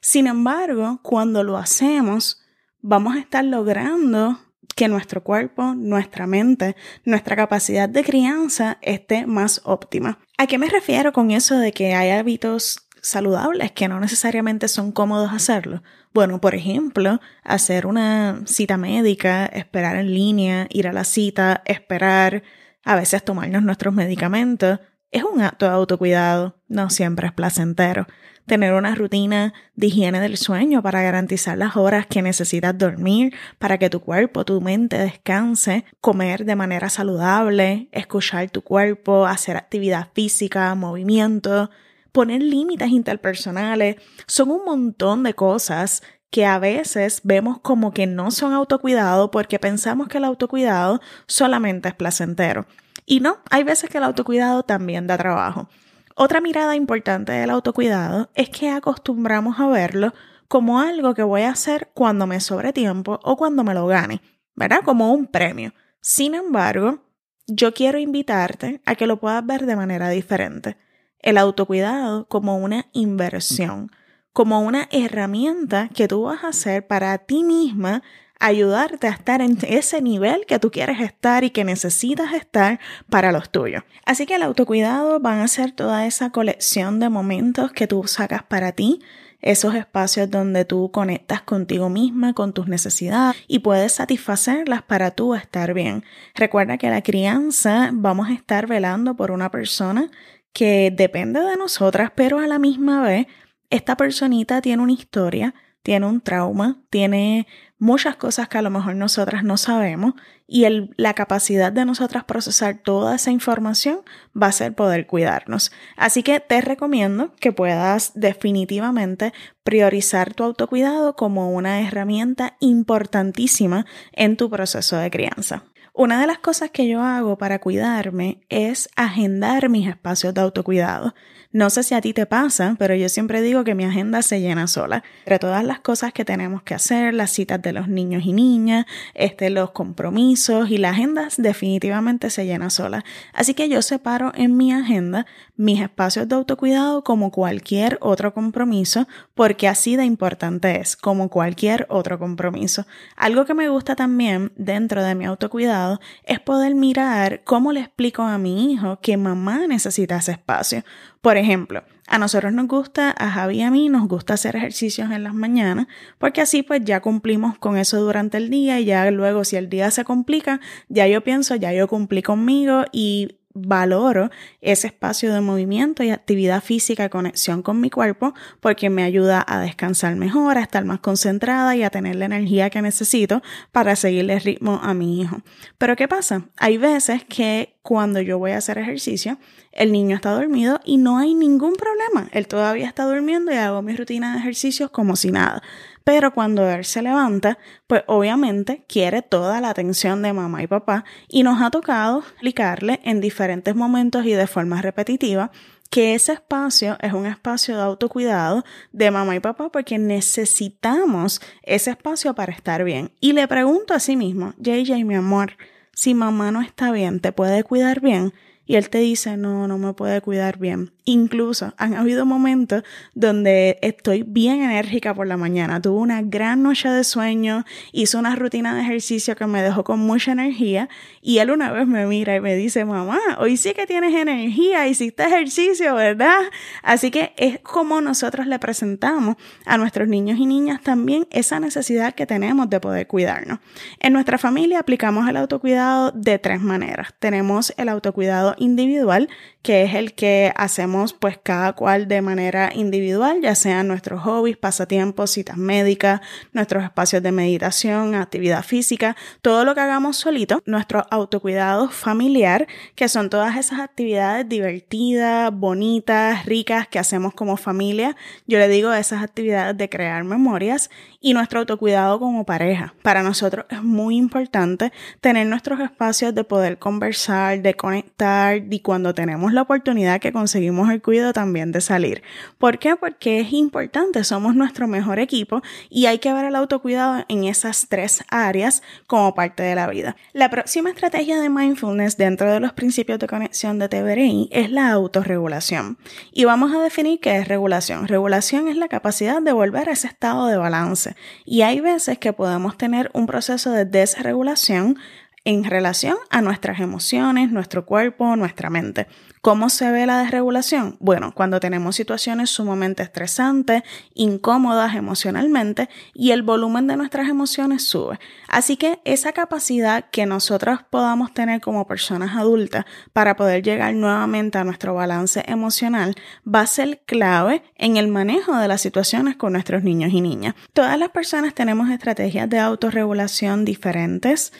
Sin 0.00 0.26
embargo, 0.26 1.00
cuando 1.02 1.42
lo 1.42 1.56
hacemos, 1.56 2.42
vamos 2.80 3.16
a 3.16 3.20
estar 3.20 3.44
logrando 3.44 4.38
que 4.74 4.88
nuestro 4.88 5.22
cuerpo, 5.22 5.74
nuestra 5.74 6.26
mente, 6.26 6.76
nuestra 7.04 7.36
capacidad 7.36 7.88
de 7.88 8.04
crianza 8.04 8.78
esté 8.82 9.26
más 9.26 9.60
óptima. 9.64 10.18
¿A 10.36 10.46
qué 10.46 10.58
me 10.58 10.68
refiero 10.68 11.12
con 11.12 11.30
eso 11.30 11.58
de 11.58 11.72
que 11.72 11.94
hay 11.94 12.10
hábitos 12.10 12.86
saludables 13.00 13.72
que 13.72 13.88
no 13.88 14.00
necesariamente 14.00 14.68
son 14.68 14.92
cómodos 14.92 15.32
hacerlo? 15.32 15.82
Bueno, 16.12 16.40
por 16.40 16.54
ejemplo, 16.54 17.20
hacer 17.42 17.86
una 17.86 18.42
cita 18.46 18.76
médica, 18.76 19.46
esperar 19.46 19.96
en 19.96 20.12
línea, 20.12 20.66
ir 20.70 20.88
a 20.88 20.92
la 20.92 21.04
cita, 21.04 21.62
esperar, 21.66 22.42
a 22.84 22.96
veces 22.96 23.24
tomarnos 23.24 23.62
nuestros 23.62 23.94
medicamentos, 23.94 24.80
es 25.14 25.22
un 25.22 25.40
acto 25.40 25.66
de 25.66 25.72
autocuidado, 25.72 26.56
no 26.68 26.90
siempre 26.90 27.28
es 27.28 27.32
placentero. 27.32 28.06
Tener 28.46 28.74
una 28.74 28.94
rutina 28.96 29.54
de 29.76 29.86
higiene 29.86 30.20
del 30.20 30.36
sueño 30.36 30.82
para 30.82 31.02
garantizar 31.02 31.56
las 31.56 31.76
horas 31.76 32.06
que 32.06 32.20
necesitas 32.20 32.76
dormir, 32.76 33.32
para 33.58 33.78
que 33.78 33.88
tu 33.88 34.00
cuerpo, 34.00 34.44
tu 34.44 34.60
mente 34.60 34.98
descanse, 34.98 35.84
comer 36.00 36.44
de 36.44 36.56
manera 36.56 36.90
saludable, 36.90 37.88
escuchar 37.92 38.50
tu 38.50 38.62
cuerpo, 38.62 39.24
hacer 39.24 39.56
actividad 39.56 40.08
física, 40.14 40.74
movimiento, 40.74 41.70
poner 42.10 42.42
límites 42.42 42.88
interpersonales, 42.88 43.96
son 44.26 44.50
un 44.50 44.64
montón 44.64 45.22
de 45.22 45.34
cosas 45.34 46.02
que 46.30 46.44
a 46.44 46.58
veces 46.58 47.20
vemos 47.22 47.60
como 47.60 47.92
que 47.92 48.08
no 48.08 48.32
son 48.32 48.52
autocuidado 48.52 49.30
porque 49.30 49.60
pensamos 49.60 50.08
que 50.08 50.18
el 50.18 50.24
autocuidado 50.24 51.00
solamente 51.28 51.88
es 51.88 51.94
placentero. 51.94 52.66
Y 53.06 53.20
no, 53.20 53.38
hay 53.50 53.64
veces 53.64 53.90
que 53.90 53.98
el 53.98 54.04
autocuidado 54.04 54.62
también 54.62 55.06
da 55.06 55.18
trabajo. 55.18 55.68
Otra 56.16 56.40
mirada 56.40 56.76
importante 56.76 57.32
del 57.32 57.50
autocuidado 57.50 58.30
es 58.34 58.48
que 58.48 58.70
acostumbramos 58.70 59.58
a 59.58 59.66
verlo 59.66 60.12
como 60.48 60.80
algo 60.80 61.14
que 61.14 61.22
voy 61.22 61.42
a 61.42 61.50
hacer 61.50 61.90
cuando 61.94 62.26
me 62.26 62.40
sobre 62.40 62.72
tiempo 62.72 63.18
o 63.24 63.36
cuando 63.36 63.64
me 63.64 63.74
lo 63.74 63.86
gane, 63.86 64.20
¿verdad? 64.54 64.80
Como 64.84 65.12
un 65.12 65.26
premio. 65.26 65.72
Sin 66.00 66.34
embargo, 66.34 67.00
yo 67.46 67.74
quiero 67.74 67.98
invitarte 67.98 68.80
a 68.86 68.94
que 68.94 69.06
lo 69.06 69.18
puedas 69.18 69.44
ver 69.44 69.66
de 69.66 69.76
manera 69.76 70.08
diferente. 70.08 70.76
El 71.18 71.38
autocuidado 71.38 72.28
como 72.28 72.58
una 72.58 72.86
inversión, 72.92 73.90
como 74.32 74.60
una 74.60 74.88
herramienta 74.92 75.88
que 75.88 76.08
tú 76.08 76.22
vas 76.22 76.44
a 76.44 76.48
hacer 76.48 76.86
para 76.86 77.18
ti 77.18 77.42
misma 77.42 78.02
ayudarte 78.44 79.06
a 79.06 79.10
estar 79.10 79.40
en 79.40 79.56
ese 79.66 80.02
nivel 80.02 80.44
que 80.46 80.58
tú 80.58 80.70
quieres 80.70 81.00
estar 81.00 81.44
y 81.44 81.50
que 81.50 81.64
necesitas 81.64 82.34
estar 82.34 82.78
para 83.08 83.32
los 83.32 83.48
tuyos. 83.48 83.84
Así 84.04 84.26
que 84.26 84.34
el 84.34 84.42
autocuidado 84.42 85.18
van 85.18 85.40
a 85.40 85.48
ser 85.48 85.72
toda 85.72 86.04
esa 86.04 86.28
colección 86.28 87.00
de 87.00 87.08
momentos 87.08 87.72
que 87.72 87.86
tú 87.86 88.04
sacas 88.06 88.42
para 88.42 88.72
ti, 88.72 89.00
esos 89.40 89.74
espacios 89.74 90.30
donde 90.30 90.66
tú 90.66 90.90
conectas 90.90 91.40
contigo 91.40 91.88
misma, 91.88 92.34
con 92.34 92.52
tus 92.52 92.68
necesidades 92.68 93.34
y 93.48 93.60
puedes 93.60 93.94
satisfacerlas 93.94 94.82
para 94.82 95.12
tú 95.12 95.34
estar 95.34 95.72
bien. 95.72 96.04
Recuerda 96.34 96.76
que 96.76 96.90
la 96.90 97.02
crianza 97.02 97.88
vamos 97.94 98.28
a 98.28 98.34
estar 98.34 98.66
velando 98.66 99.16
por 99.16 99.30
una 99.30 99.50
persona 99.50 100.10
que 100.52 100.92
depende 100.94 101.40
de 101.40 101.56
nosotras, 101.56 102.12
pero 102.14 102.40
a 102.40 102.46
la 102.46 102.58
misma 102.58 103.00
vez 103.00 103.26
esta 103.70 103.96
personita 103.96 104.60
tiene 104.60 104.82
una 104.82 104.92
historia, 104.92 105.54
tiene 105.82 106.06
un 106.06 106.20
trauma, 106.20 106.82
tiene 106.90 107.46
muchas 107.84 108.16
cosas 108.16 108.48
que 108.48 108.56
a 108.56 108.62
lo 108.62 108.70
mejor 108.70 108.96
nosotras 108.96 109.44
no 109.44 109.58
sabemos 109.58 110.14
y 110.46 110.66
la 110.96 111.12
capacidad 111.12 111.70
de 111.70 111.84
nosotras 111.84 112.24
procesar 112.24 112.78
toda 112.78 113.14
esa 113.14 113.30
información 113.30 114.00
va 114.40 114.46
a 114.46 114.52
ser 114.52 114.74
poder 114.74 115.06
cuidarnos. 115.06 115.70
Así 115.94 116.22
que 116.22 116.40
te 116.40 116.62
recomiendo 116.62 117.34
que 117.40 117.52
puedas 117.52 118.12
definitivamente 118.14 119.34
priorizar 119.64 120.32
tu 120.32 120.44
autocuidado 120.44 121.14
como 121.14 121.52
una 121.52 121.82
herramienta 121.82 122.56
importantísima 122.58 123.84
en 124.12 124.38
tu 124.38 124.48
proceso 124.48 124.96
de 124.96 125.10
crianza. 125.10 125.64
Una 125.96 126.20
de 126.20 126.26
las 126.26 126.38
cosas 126.38 126.72
que 126.72 126.88
yo 126.88 127.02
hago 127.02 127.38
para 127.38 127.60
cuidarme 127.60 128.40
es 128.48 128.88
agendar 128.96 129.68
mis 129.68 129.86
espacios 129.86 130.34
de 130.34 130.40
autocuidado. 130.40 131.14
No 131.52 131.70
sé 131.70 131.84
si 131.84 131.94
a 131.94 132.00
ti 132.00 132.12
te 132.12 132.26
pasa, 132.26 132.74
pero 132.80 132.96
yo 132.96 133.08
siempre 133.08 133.40
digo 133.40 133.62
que 133.62 133.76
mi 133.76 133.84
agenda 133.84 134.20
se 134.22 134.40
llena 134.40 134.66
sola. 134.66 135.04
Entre 135.20 135.38
todas 135.38 135.62
las 135.62 135.78
cosas 135.78 136.12
que 136.12 136.24
tenemos 136.24 136.64
que 136.64 136.74
hacer, 136.74 137.14
las 137.14 137.30
citas 137.30 137.62
de 137.62 137.72
los 137.72 137.86
niños 137.86 138.24
y 138.26 138.32
niñas, 138.32 138.86
este, 139.14 139.50
los 139.50 139.70
compromisos 139.70 140.68
y 140.68 140.78
la 140.78 140.90
agenda 140.90 141.28
definitivamente 141.36 142.28
se 142.28 142.44
llena 142.44 142.70
sola. 142.70 143.04
Así 143.32 143.54
que 143.54 143.68
yo 143.68 143.80
separo 143.82 144.32
en 144.34 144.56
mi 144.56 144.72
agenda 144.72 145.26
mis 145.56 145.80
espacios 145.80 146.28
de 146.28 146.34
autocuidado 146.34 147.04
como 147.04 147.30
cualquier 147.30 147.98
otro 148.00 148.34
compromiso, 148.34 149.06
porque 149.34 149.68
así 149.68 149.94
de 149.94 150.04
importante 150.04 150.80
es, 150.80 150.96
como 150.96 151.28
cualquier 151.28 151.86
otro 151.88 152.18
compromiso. 152.18 152.84
Algo 153.14 153.44
que 153.44 153.54
me 153.54 153.68
gusta 153.68 153.94
también 153.94 154.50
dentro 154.56 155.04
de 155.04 155.14
mi 155.14 155.24
autocuidado 155.24 155.83
es 156.24 156.40
poder 156.40 156.74
mirar 156.74 157.42
cómo 157.44 157.72
le 157.72 157.80
explico 157.80 158.22
a 158.22 158.38
mi 158.38 158.72
hijo 158.72 158.98
que 159.00 159.16
mamá 159.16 159.66
necesita 159.66 160.16
ese 160.16 160.32
espacio. 160.32 160.84
Por 161.20 161.36
ejemplo, 161.36 161.84
a 162.06 162.18
nosotros 162.18 162.52
nos 162.52 162.68
gusta, 162.68 163.14
a 163.16 163.30
Javi 163.30 163.58
y 163.58 163.62
a 163.62 163.70
mí 163.70 163.88
nos 163.88 164.06
gusta 164.06 164.34
hacer 164.34 164.56
ejercicios 164.56 165.10
en 165.10 165.24
las 165.24 165.34
mañanas, 165.34 165.86
porque 166.18 166.42
así 166.42 166.62
pues 166.62 166.82
ya 166.84 167.00
cumplimos 167.00 167.58
con 167.58 167.76
eso 167.76 168.00
durante 168.00 168.36
el 168.36 168.50
día 168.50 168.78
y 168.80 168.84
ya 168.84 169.10
luego 169.10 169.44
si 169.44 169.56
el 169.56 169.68
día 169.68 169.90
se 169.90 170.04
complica, 170.04 170.60
ya 170.88 171.06
yo 171.06 171.22
pienso, 171.24 171.54
ya 171.56 171.72
yo 171.72 171.88
cumplí 171.88 172.22
conmigo 172.22 172.84
y 172.92 173.38
valoro 173.54 174.30
ese 174.60 174.88
espacio 174.88 175.32
de 175.32 175.40
movimiento 175.40 176.02
y 176.02 176.10
actividad 176.10 176.62
física, 176.62 177.08
conexión 177.08 177.62
con 177.62 177.80
mi 177.80 177.88
cuerpo, 177.88 178.34
porque 178.60 178.90
me 178.90 179.04
ayuda 179.04 179.44
a 179.46 179.60
descansar 179.60 180.16
mejor, 180.16 180.58
a 180.58 180.62
estar 180.62 180.84
más 180.84 181.00
concentrada 181.00 181.76
y 181.76 181.84
a 181.84 181.90
tener 181.90 182.16
la 182.16 182.26
energía 182.26 182.68
que 182.68 182.82
necesito 182.82 183.42
para 183.70 183.96
seguirle 183.96 184.38
ritmo 184.40 184.80
a 184.82 184.92
mi 184.92 185.20
hijo. 185.20 185.40
Pero 185.78 185.94
¿qué 185.94 186.08
pasa? 186.08 186.48
Hay 186.56 186.78
veces 186.78 187.24
que 187.24 187.76
cuando 187.82 188.20
yo 188.20 188.38
voy 188.38 188.52
a 188.52 188.58
hacer 188.58 188.78
ejercicio, 188.78 189.38
el 189.70 189.92
niño 189.92 190.16
está 190.16 190.30
dormido 190.30 190.80
y 190.84 190.96
no 190.96 191.18
hay 191.18 191.34
ningún 191.34 191.74
problema. 191.74 192.28
Él 192.32 192.48
todavía 192.48 192.86
está 192.86 193.04
durmiendo 193.04 193.52
y 193.52 193.56
hago 193.56 193.82
mi 193.82 193.94
rutina 193.94 194.32
de 194.32 194.38
ejercicios 194.38 194.90
como 194.90 195.16
si 195.16 195.30
nada. 195.30 195.62
Pero 196.04 196.34
cuando 196.34 196.68
él 196.68 196.84
se 196.84 197.00
levanta, 197.00 197.58
pues 197.86 198.02
obviamente 198.06 198.84
quiere 198.86 199.22
toda 199.22 199.60
la 199.62 199.70
atención 199.70 200.20
de 200.20 200.34
mamá 200.34 200.62
y 200.62 200.66
papá 200.66 201.04
y 201.28 201.42
nos 201.42 201.62
ha 201.62 201.70
tocado 201.70 202.18
explicarle 202.18 203.00
en 203.04 203.22
diferentes 203.22 203.74
momentos 203.74 204.26
y 204.26 204.32
de 204.32 204.46
forma 204.46 204.82
repetitiva 204.82 205.50
que 205.90 206.14
ese 206.14 206.32
espacio 206.32 206.98
es 207.00 207.12
un 207.12 207.24
espacio 207.24 207.76
de 207.76 207.82
autocuidado 207.82 208.64
de 208.92 209.10
mamá 209.10 209.36
y 209.36 209.40
papá 209.40 209.70
porque 209.70 209.98
necesitamos 209.98 211.40
ese 211.62 211.90
espacio 211.90 212.34
para 212.34 212.52
estar 212.52 212.84
bien. 212.84 213.12
Y 213.20 213.32
le 213.32 213.48
pregunto 213.48 213.94
a 213.94 214.00
sí 214.00 214.16
mismo, 214.16 214.54
JJ, 214.58 215.04
mi 215.04 215.14
amor, 215.14 215.56
si 215.92 216.12
mamá 216.12 216.50
no 216.50 216.60
está 216.60 216.90
bien, 216.90 217.20
¿te 217.20 217.32
puede 217.32 217.62
cuidar 217.64 218.00
bien? 218.00 218.34
Y 218.66 218.76
él 218.76 218.90
te 218.90 218.98
dice, 218.98 219.36
no, 219.36 219.68
no 219.68 219.78
me 219.78 219.92
puede 219.92 220.20
cuidar 220.20 220.58
bien. 220.58 220.93
Incluso 221.06 221.74
han 221.76 221.94
habido 221.94 222.24
momentos 222.24 222.82
donde 223.12 223.78
estoy 223.82 224.22
bien 224.22 224.62
enérgica 224.62 225.12
por 225.12 225.26
la 225.26 225.36
mañana. 225.36 225.82
Tuve 225.82 225.98
una 225.98 226.22
gran 226.22 226.62
noche 226.62 226.88
de 226.88 227.04
sueño, 227.04 227.66
hice 227.92 228.16
una 228.16 228.34
rutina 228.36 228.74
de 228.74 228.80
ejercicio 228.80 229.36
que 229.36 229.46
me 229.46 229.62
dejó 229.62 229.84
con 229.84 229.98
mucha 229.98 230.32
energía 230.32 230.88
y 231.20 231.38
él 231.38 231.50
una 231.50 231.70
vez 231.72 231.86
me 231.86 232.06
mira 232.06 232.36
y 232.36 232.40
me 232.40 232.56
dice, 232.56 232.86
mamá, 232.86 233.20
hoy 233.38 233.58
sí 233.58 233.74
que 233.74 233.86
tienes 233.86 234.14
energía, 234.14 234.88
hiciste 234.88 235.24
ejercicio, 235.24 235.94
¿verdad? 235.94 236.38
Así 236.82 237.10
que 237.10 237.34
es 237.36 237.58
como 237.58 238.00
nosotros 238.00 238.46
le 238.46 238.58
presentamos 238.58 239.36
a 239.66 239.76
nuestros 239.76 240.08
niños 240.08 240.38
y 240.38 240.46
niñas 240.46 240.80
también 240.82 241.26
esa 241.30 241.60
necesidad 241.60 242.14
que 242.14 242.24
tenemos 242.24 242.70
de 242.70 242.80
poder 242.80 243.06
cuidarnos. 243.06 243.58
En 244.00 244.14
nuestra 244.14 244.38
familia 244.38 244.78
aplicamos 244.78 245.28
el 245.28 245.36
autocuidado 245.36 246.12
de 246.12 246.38
tres 246.38 246.62
maneras. 246.62 247.12
Tenemos 247.18 247.74
el 247.76 247.90
autocuidado 247.90 248.54
individual, 248.56 249.28
que 249.60 249.82
es 249.84 249.94
el 249.94 250.14
que 250.14 250.52
hacemos 250.56 250.93
pues 251.12 251.38
cada 251.42 251.72
cual 251.72 252.08
de 252.08 252.22
manera 252.22 252.70
individual, 252.74 253.40
ya 253.42 253.54
sean 253.54 253.88
nuestros 253.88 254.22
hobbies, 254.22 254.56
pasatiempos, 254.56 255.30
citas 255.30 255.56
médicas, 255.56 256.20
nuestros 256.52 256.84
espacios 256.84 257.22
de 257.22 257.32
meditación, 257.32 258.14
actividad 258.14 258.64
física, 258.64 259.16
todo 259.42 259.64
lo 259.64 259.74
que 259.74 259.80
hagamos 259.80 260.16
solito, 260.16 260.62
nuestro 260.64 261.06
autocuidado 261.10 261.90
familiar, 261.90 262.66
que 262.94 263.08
son 263.08 263.28
todas 263.28 263.56
esas 263.56 263.80
actividades 263.80 264.48
divertidas, 264.48 265.52
bonitas, 265.52 266.46
ricas 266.46 266.86
que 266.86 266.98
hacemos 266.98 267.34
como 267.34 267.56
familia. 267.56 268.16
Yo 268.46 268.58
le 268.58 268.68
digo 268.68 268.92
esas 268.92 269.22
actividades 269.22 269.76
de 269.76 269.88
crear 269.88 270.22
memorias 270.24 270.90
y 271.24 271.32
nuestro 271.32 271.60
autocuidado 271.60 272.20
como 272.20 272.44
pareja. 272.44 272.92
Para 273.00 273.22
nosotros 273.22 273.64
es 273.70 273.82
muy 273.82 274.18
importante 274.18 274.92
tener 275.22 275.46
nuestros 275.46 275.80
espacios 275.80 276.34
de 276.34 276.44
poder 276.44 276.78
conversar, 276.78 277.62
de 277.62 277.72
conectar 277.72 278.62
y 278.68 278.80
cuando 278.80 279.14
tenemos 279.14 279.54
la 279.54 279.62
oportunidad 279.62 280.20
que 280.20 280.32
conseguimos 280.32 280.90
el 280.90 281.00
cuidado 281.00 281.32
también 281.32 281.72
de 281.72 281.80
salir. 281.80 282.22
¿Por 282.58 282.78
qué? 282.78 282.94
Porque 282.96 283.40
es 283.40 283.54
importante, 283.54 284.22
somos 284.22 284.54
nuestro 284.54 284.86
mejor 284.86 285.18
equipo 285.18 285.62
y 285.88 286.04
hay 286.04 286.18
que 286.18 286.30
ver 286.30 286.44
el 286.44 286.56
autocuidado 286.56 287.24
en 287.28 287.44
esas 287.44 287.86
tres 287.88 288.22
áreas 288.28 288.82
como 289.06 289.34
parte 289.34 289.62
de 289.62 289.74
la 289.74 289.86
vida. 289.86 290.16
La 290.34 290.50
próxima 290.50 290.90
estrategia 290.90 291.40
de 291.40 291.48
mindfulness 291.48 292.18
dentro 292.18 292.52
de 292.52 292.60
los 292.60 292.74
principios 292.74 293.18
de 293.18 293.28
conexión 293.28 293.78
de 293.78 293.88
TBRI 293.88 294.50
es 294.52 294.70
la 294.70 294.90
autorregulación. 294.90 295.96
Y 296.32 296.44
vamos 296.44 296.74
a 296.74 296.82
definir 296.82 297.18
qué 297.18 297.38
es 297.38 297.48
regulación. 297.48 298.08
Regulación 298.08 298.68
es 298.68 298.76
la 298.76 298.88
capacidad 298.88 299.40
de 299.40 299.52
volver 299.52 299.88
a 299.88 299.92
ese 299.92 300.06
estado 300.06 300.48
de 300.48 300.58
balance. 300.58 301.13
Y 301.44 301.62
hay 301.62 301.80
veces 301.80 302.18
que 302.18 302.32
podemos 302.32 302.76
tener 302.76 303.10
un 303.14 303.26
proceso 303.26 303.70
de 303.70 303.84
desregulación 303.84 304.98
en 305.44 305.64
relación 305.64 306.16
a 306.30 306.40
nuestras 306.40 306.80
emociones, 306.80 307.50
nuestro 307.50 307.84
cuerpo, 307.84 308.36
nuestra 308.36 308.70
mente. 308.70 309.06
¿Cómo 309.44 309.68
se 309.68 309.90
ve 309.90 310.06
la 310.06 310.20
desregulación? 310.20 310.96
Bueno, 311.00 311.32
cuando 311.34 311.60
tenemos 311.60 311.96
situaciones 311.96 312.48
sumamente 312.48 313.02
estresantes, 313.02 313.82
incómodas 314.14 314.94
emocionalmente 314.94 315.90
y 316.14 316.30
el 316.30 316.42
volumen 316.42 316.86
de 316.86 316.96
nuestras 316.96 317.28
emociones 317.28 317.86
sube. 317.86 318.18
Así 318.48 318.78
que 318.78 319.00
esa 319.04 319.32
capacidad 319.32 320.06
que 320.10 320.24
nosotros 320.24 320.80
podamos 320.88 321.34
tener 321.34 321.60
como 321.60 321.86
personas 321.86 322.34
adultas 322.38 322.86
para 323.12 323.36
poder 323.36 323.62
llegar 323.62 323.92
nuevamente 323.92 324.56
a 324.56 324.64
nuestro 324.64 324.94
balance 324.94 325.44
emocional 325.46 326.14
va 326.48 326.60
a 326.60 326.66
ser 326.66 327.02
clave 327.04 327.62
en 327.76 327.98
el 327.98 328.08
manejo 328.08 328.56
de 328.56 328.66
las 328.66 328.80
situaciones 328.80 329.36
con 329.36 329.52
nuestros 329.52 329.82
niños 329.82 330.14
y 330.14 330.22
niñas. 330.22 330.54
Todas 330.72 330.98
las 330.98 331.10
personas 331.10 331.52
tenemos 331.52 331.90
estrategias 331.90 332.48
de 332.48 332.60
autorregulación 332.60 333.66
diferentes 333.66 334.54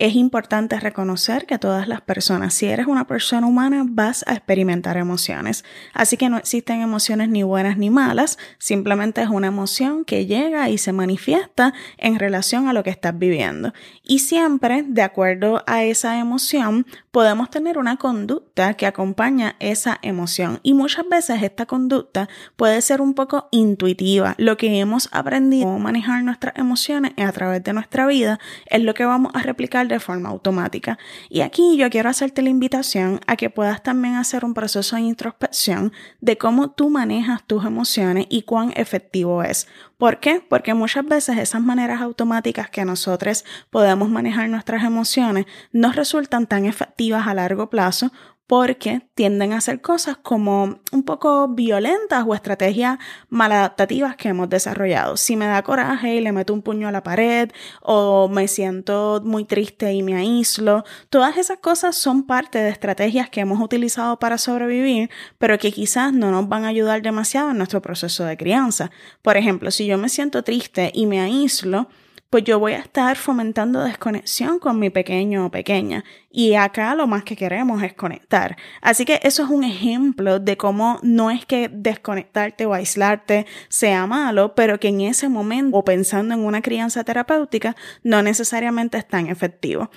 es 0.00 0.16
importante 0.16 0.80
reconocer 0.80 1.44
que 1.44 1.58
todas 1.58 1.86
las 1.86 2.00
personas, 2.00 2.54
si 2.54 2.66
eres 2.66 2.86
una 2.86 3.06
persona 3.06 3.46
humana, 3.46 3.84
vas 3.86 4.24
a 4.26 4.32
experimentar 4.32 4.96
emociones. 4.96 5.62
Así 5.92 6.16
que 6.16 6.30
no 6.30 6.38
existen 6.38 6.80
emociones 6.80 7.28
ni 7.28 7.42
buenas 7.42 7.76
ni 7.76 7.90
malas, 7.90 8.38
simplemente 8.58 9.20
es 9.22 9.28
una 9.28 9.48
emoción 9.48 10.06
que 10.06 10.24
llega 10.24 10.70
y 10.70 10.78
se 10.78 10.92
manifiesta 10.92 11.74
en 11.98 12.18
relación 12.18 12.66
a 12.66 12.72
lo 12.72 12.82
que 12.82 12.90
estás 12.90 13.18
viviendo. 13.18 13.74
Y 14.02 14.20
siempre, 14.20 14.84
de 14.86 15.02
acuerdo 15.02 15.62
a 15.66 15.84
esa 15.84 16.18
emoción, 16.18 16.86
podemos 17.10 17.50
tener 17.50 17.76
una 17.76 17.96
conducta 17.96 18.74
que 18.74 18.86
acompaña 18.86 19.56
esa 19.60 19.98
emoción. 20.00 20.60
Y 20.62 20.72
muchas 20.72 21.06
veces 21.08 21.42
esta 21.42 21.66
conducta 21.66 22.28
puede 22.56 22.80
ser 22.80 23.02
un 23.02 23.14
poco 23.14 23.48
intuitiva. 23.50 24.34
Lo 24.38 24.56
que 24.56 24.80
hemos 24.80 25.08
aprendido 25.12 25.70
a 25.70 25.78
manejar 25.78 26.22
nuestras 26.24 26.56
emociones 26.56 27.12
a 27.18 27.32
través 27.32 27.62
de 27.62 27.74
nuestra 27.74 28.06
vida 28.06 28.40
es 28.66 28.82
lo 28.82 28.94
que 28.94 29.04
vamos 29.04 29.32
a 29.34 29.42
replicar 29.42 29.89
de 29.90 30.00
forma 30.00 30.28
automática. 30.28 30.98
Y 31.28 31.42
aquí 31.42 31.76
yo 31.76 31.90
quiero 31.90 32.08
hacerte 32.08 32.42
la 32.42 32.50
invitación 32.50 33.20
a 33.26 33.36
que 33.36 33.50
puedas 33.50 33.82
también 33.82 34.16
hacer 34.16 34.44
un 34.44 34.54
proceso 34.54 34.96
de 34.96 35.02
introspección 35.02 35.92
de 36.20 36.38
cómo 36.38 36.70
tú 36.70 36.90
manejas 36.90 37.42
tus 37.46 37.64
emociones 37.64 38.26
y 38.28 38.42
cuán 38.42 38.72
efectivo 38.76 39.42
es. 39.42 39.66
¿Por 39.98 40.18
qué? 40.18 40.42
Porque 40.48 40.72
muchas 40.72 41.04
veces 41.04 41.36
esas 41.36 41.60
maneras 41.60 42.00
automáticas 42.00 42.70
que 42.70 42.86
nosotros 42.86 43.44
podemos 43.68 44.08
manejar 44.08 44.48
nuestras 44.48 44.82
emociones 44.82 45.44
no 45.72 45.92
resultan 45.92 46.46
tan 46.46 46.64
efectivas 46.64 47.26
a 47.26 47.34
largo 47.34 47.68
plazo 47.68 48.10
porque 48.50 49.02
tienden 49.14 49.52
a 49.52 49.58
hacer 49.58 49.80
cosas 49.80 50.16
como 50.16 50.80
un 50.90 51.04
poco 51.04 51.46
violentas 51.46 52.24
o 52.26 52.34
estrategias 52.34 52.98
maladaptativas 53.28 54.16
que 54.16 54.30
hemos 54.30 54.48
desarrollado. 54.48 55.16
Si 55.16 55.36
me 55.36 55.46
da 55.46 55.62
coraje 55.62 56.16
y 56.16 56.20
le 56.20 56.32
meto 56.32 56.52
un 56.52 56.60
puño 56.60 56.88
a 56.88 56.90
la 56.90 57.04
pared 57.04 57.52
o 57.80 58.28
me 58.28 58.48
siento 58.48 59.22
muy 59.24 59.44
triste 59.44 59.92
y 59.92 60.02
me 60.02 60.16
aíslo, 60.16 60.82
todas 61.10 61.36
esas 61.36 61.58
cosas 61.58 61.94
son 61.94 62.24
parte 62.24 62.58
de 62.58 62.70
estrategias 62.70 63.30
que 63.30 63.38
hemos 63.38 63.60
utilizado 63.60 64.18
para 64.18 64.36
sobrevivir, 64.36 65.10
pero 65.38 65.56
que 65.56 65.70
quizás 65.70 66.12
no 66.12 66.32
nos 66.32 66.48
van 66.48 66.64
a 66.64 66.70
ayudar 66.70 67.02
demasiado 67.02 67.52
en 67.52 67.58
nuestro 67.58 67.80
proceso 67.80 68.24
de 68.24 68.36
crianza. 68.36 68.90
Por 69.22 69.36
ejemplo, 69.36 69.70
si 69.70 69.86
yo 69.86 69.96
me 69.96 70.08
siento 70.08 70.42
triste 70.42 70.90
y 70.92 71.06
me 71.06 71.20
aíslo, 71.20 71.86
pues 72.30 72.44
yo 72.44 72.60
voy 72.60 72.74
a 72.74 72.78
estar 72.78 73.16
fomentando 73.16 73.82
desconexión 73.82 74.60
con 74.60 74.78
mi 74.78 74.88
pequeño 74.88 75.46
o 75.46 75.50
pequeña. 75.50 76.04
Y 76.30 76.54
acá 76.54 76.94
lo 76.94 77.08
más 77.08 77.24
que 77.24 77.34
queremos 77.34 77.82
es 77.82 77.92
conectar. 77.94 78.56
Así 78.80 79.04
que 79.04 79.18
eso 79.24 79.42
es 79.42 79.50
un 79.50 79.64
ejemplo 79.64 80.38
de 80.38 80.56
cómo 80.56 81.00
no 81.02 81.32
es 81.32 81.44
que 81.44 81.68
desconectarte 81.68 82.66
o 82.66 82.72
aislarte 82.72 83.46
sea 83.68 84.06
malo, 84.06 84.54
pero 84.54 84.78
que 84.78 84.88
en 84.88 85.00
ese 85.00 85.28
momento 85.28 85.76
o 85.76 85.84
pensando 85.84 86.32
en 86.32 86.44
una 86.44 86.62
crianza 86.62 87.02
terapéutica 87.02 87.74
no 88.04 88.22
necesariamente 88.22 88.96
es 88.96 89.08
tan 89.08 89.26
efectivo. 89.26 89.90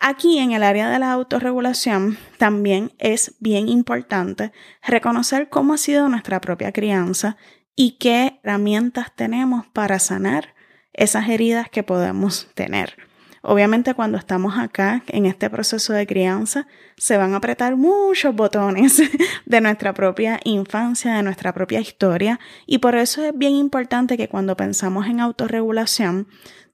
Aquí 0.00 0.40
en 0.40 0.50
el 0.50 0.64
área 0.64 0.90
de 0.90 0.98
la 0.98 1.12
autorregulación 1.12 2.18
también 2.36 2.92
es 2.98 3.36
bien 3.38 3.68
importante 3.68 4.50
reconocer 4.82 5.48
cómo 5.50 5.74
ha 5.74 5.78
sido 5.78 6.08
nuestra 6.08 6.40
propia 6.40 6.72
crianza 6.72 7.36
y 7.76 7.92
qué 7.92 8.40
herramientas 8.42 9.14
tenemos 9.14 9.68
para 9.68 10.00
sanar 10.00 10.55
esas 10.96 11.28
heridas 11.28 11.68
que 11.70 11.82
podemos 11.82 12.48
tener. 12.54 12.96
Obviamente 13.48 13.94
cuando 13.94 14.18
estamos 14.18 14.58
acá 14.58 15.04
en 15.06 15.24
este 15.24 15.48
proceso 15.48 15.92
de 15.92 16.04
crianza 16.04 16.66
se 16.96 17.16
van 17.16 17.32
a 17.32 17.36
apretar 17.36 17.76
muchos 17.76 18.34
botones 18.34 19.00
de 19.46 19.60
nuestra 19.60 19.94
propia 19.94 20.40
infancia, 20.42 21.14
de 21.14 21.22
nuestra 21.22 21.54
propia 21.54 21.78
historia 21.78 22.40
y 22.66 22.78
por 22.78 22.96
eso 22.96 23.24
es 23.24 23.38
bien 23.38 23.52
importante 23.52 24.16
que 24.16 24.28
cuando 24.28 24.56
pensamos 24.56 25.06
en 25.06 25.20
autorregulación 25.20 26.26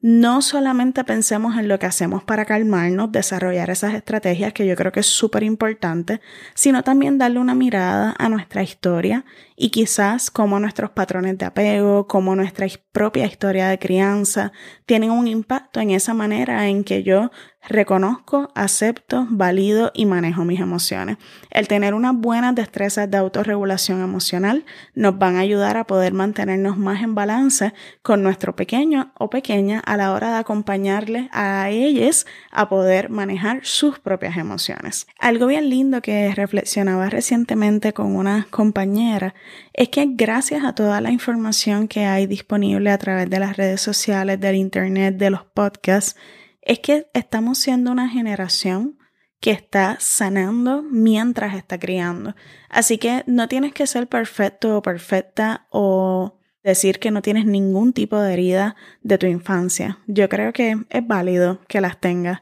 no 0.03 0.43
solamente 0.43 1.05
pensemos 1.05 1.57
en 1.57 1.69
lo 1.69 1.79
que 1.79 1.87
hacemos 1.87 2.25
para 2.25 2.45
calmarnos, 2.45 3.13
desarrollar 3.13 3.71
esas 3.71 3.95
estrategias 3.95 4.53
que 4.53 4.67
yo 4.67 4.75
creo 4.75 4.91
que 4.91 4.99
es 4.99 5.07
súper 5.07 5.45
importante, 5.45 6.21
sino 6.55 6.83
también 6.83 7.19
darle 7.19 7.39
una 7.39 7.55
mirada 7.55 8.13
a 8.19 8.29
nuestra 8.29 8.65
historia 8.65 9.25
y 9.55 9.71
quizás 9.71 10.33
cómo 10.33 10.59
nuestros 10.59 10.91
patrones 10.91 11.39
de 11.39 11.47
apego, 11.47 12.09
cómo 12.09 12.35
nuestra 12.35 12.67
propia 12.91 13.27
historia 13.27 13.69
de 13.69 13.79
crianza 13.79 14.51
tienen 14.87 15.13
un 15.13 15.29
impacto 15.29 15.79
en 15.79 15.93
esa 15.93 16.15
manera 16.15 16.67
en 16.67 16.83
que 16.83 17.05
yo 17.05 17.31
reconozco, 17.69 18.51
acepto, 18.55 19.27
valido 19.31 19.93
y 19.95 20.07
manejo 20.07 20.45
mis 20.45 20.61
emociones. 20.61 21.17
El 21.51 21.69
tener 21.69 21.95
unas 21.95 22.15
buenas 22.15 22.55
destrezas 22.55 23.11
de 23.11 23.19
autorregulación 23.19 24.03
emocional 24.03 24.65
nos 24.95 25.19
van 25.19 25.37
a 25.37 25.41
ayudar 25.41 25.77
a 25.77 25.87
poder 25.87 26.13
mantenernos 26.13 26.77
más 26.77 27.03
en 27.03 27.15
balance 27.15 27.73
con 28.03 28.23
nuestro 28.23 28.57
pequeño 28.57 29.13
o 29.19 29.31
pequeña 29.31 29.81
a 29.81 29.97
la 29.97 30.13
hora 30.13 30.33
de 30.33 30.39
acompañarles 30.39 31.29
a 31.33 31.71
ellos 31.71 32.27
a 32.51 32.69
poder 32.69 33.11
manejar 33.11 33.61
sus 33.63 33.99
propias 33.99 34.37
emociones. 34.37 35.07
Algo 35.19 35.47
bien 35.47 35.71
lindo 35.71 36.03
que 36.03 36.35
reflexionaba 36.35 37.11
recientemente 37.11 37.93
con 37.93 38.17
una 38.17 38.47
compañera 38.51 39.35
es 39.73 39.89
que 39.89 40.07
gracias 40.09 40.65
a 40.65 40.75
toda 40.75 41.01
la 41.01 41.11
información 41.11 41.89
que 41.89 42.05
hay 42.05 42.27
disponible 42.27 42.91
a 42.91 42.99
través 42.99 43.31
de 43.31 43.39
las 43.39 43.57
redes 43.57 43.81
sociales, 43.81 44.41
del 44.41 44.57
internet, 44.57 45.17
de 45.17 45.31
los 45.31 45.45
podcasts, 45.45 46.17
es 46.63 46.79
que 46.79 47.09
estamos 47.13 47.59
siendo 47.59 47.93
una 47.93 48.09
generación 48.09 48.99
que 49.41 49.51
está 49.51 49.97
sanando 49.99 50.83
mientras 50.83 51.55
está 51.57 51.79
criando. 51.79 52.37
Así 52.69 52.99
que 52.99 53.25
no 53.27 53.49
tienes 53.49 53.73
que 53.73 53.89
ser 53.89 54.07
perfecto 54.07 54.79
o 54.79 54.83
perfecta 54.83 55.67
o 55.71 56.39
decir 56.63 57.01
que 57.01 57.11
no 57.11 57.23
tienes 57.23 57.45
ningún 57.45 57.93
tipo 57.93 58.19
de 58.19 58.33
herida 58.33 58.77
de 59.03 59.19
tu 59.19 59.27
infancia. 59.27 59.99
Yo 60.07 60.29
creo 60.29 60.53
que 60.53 60.77
es 60.89 61.07
válido 61.07 61.61
que 61.67 61.81
las 61.81 61.99
tengas. 61.99 62.41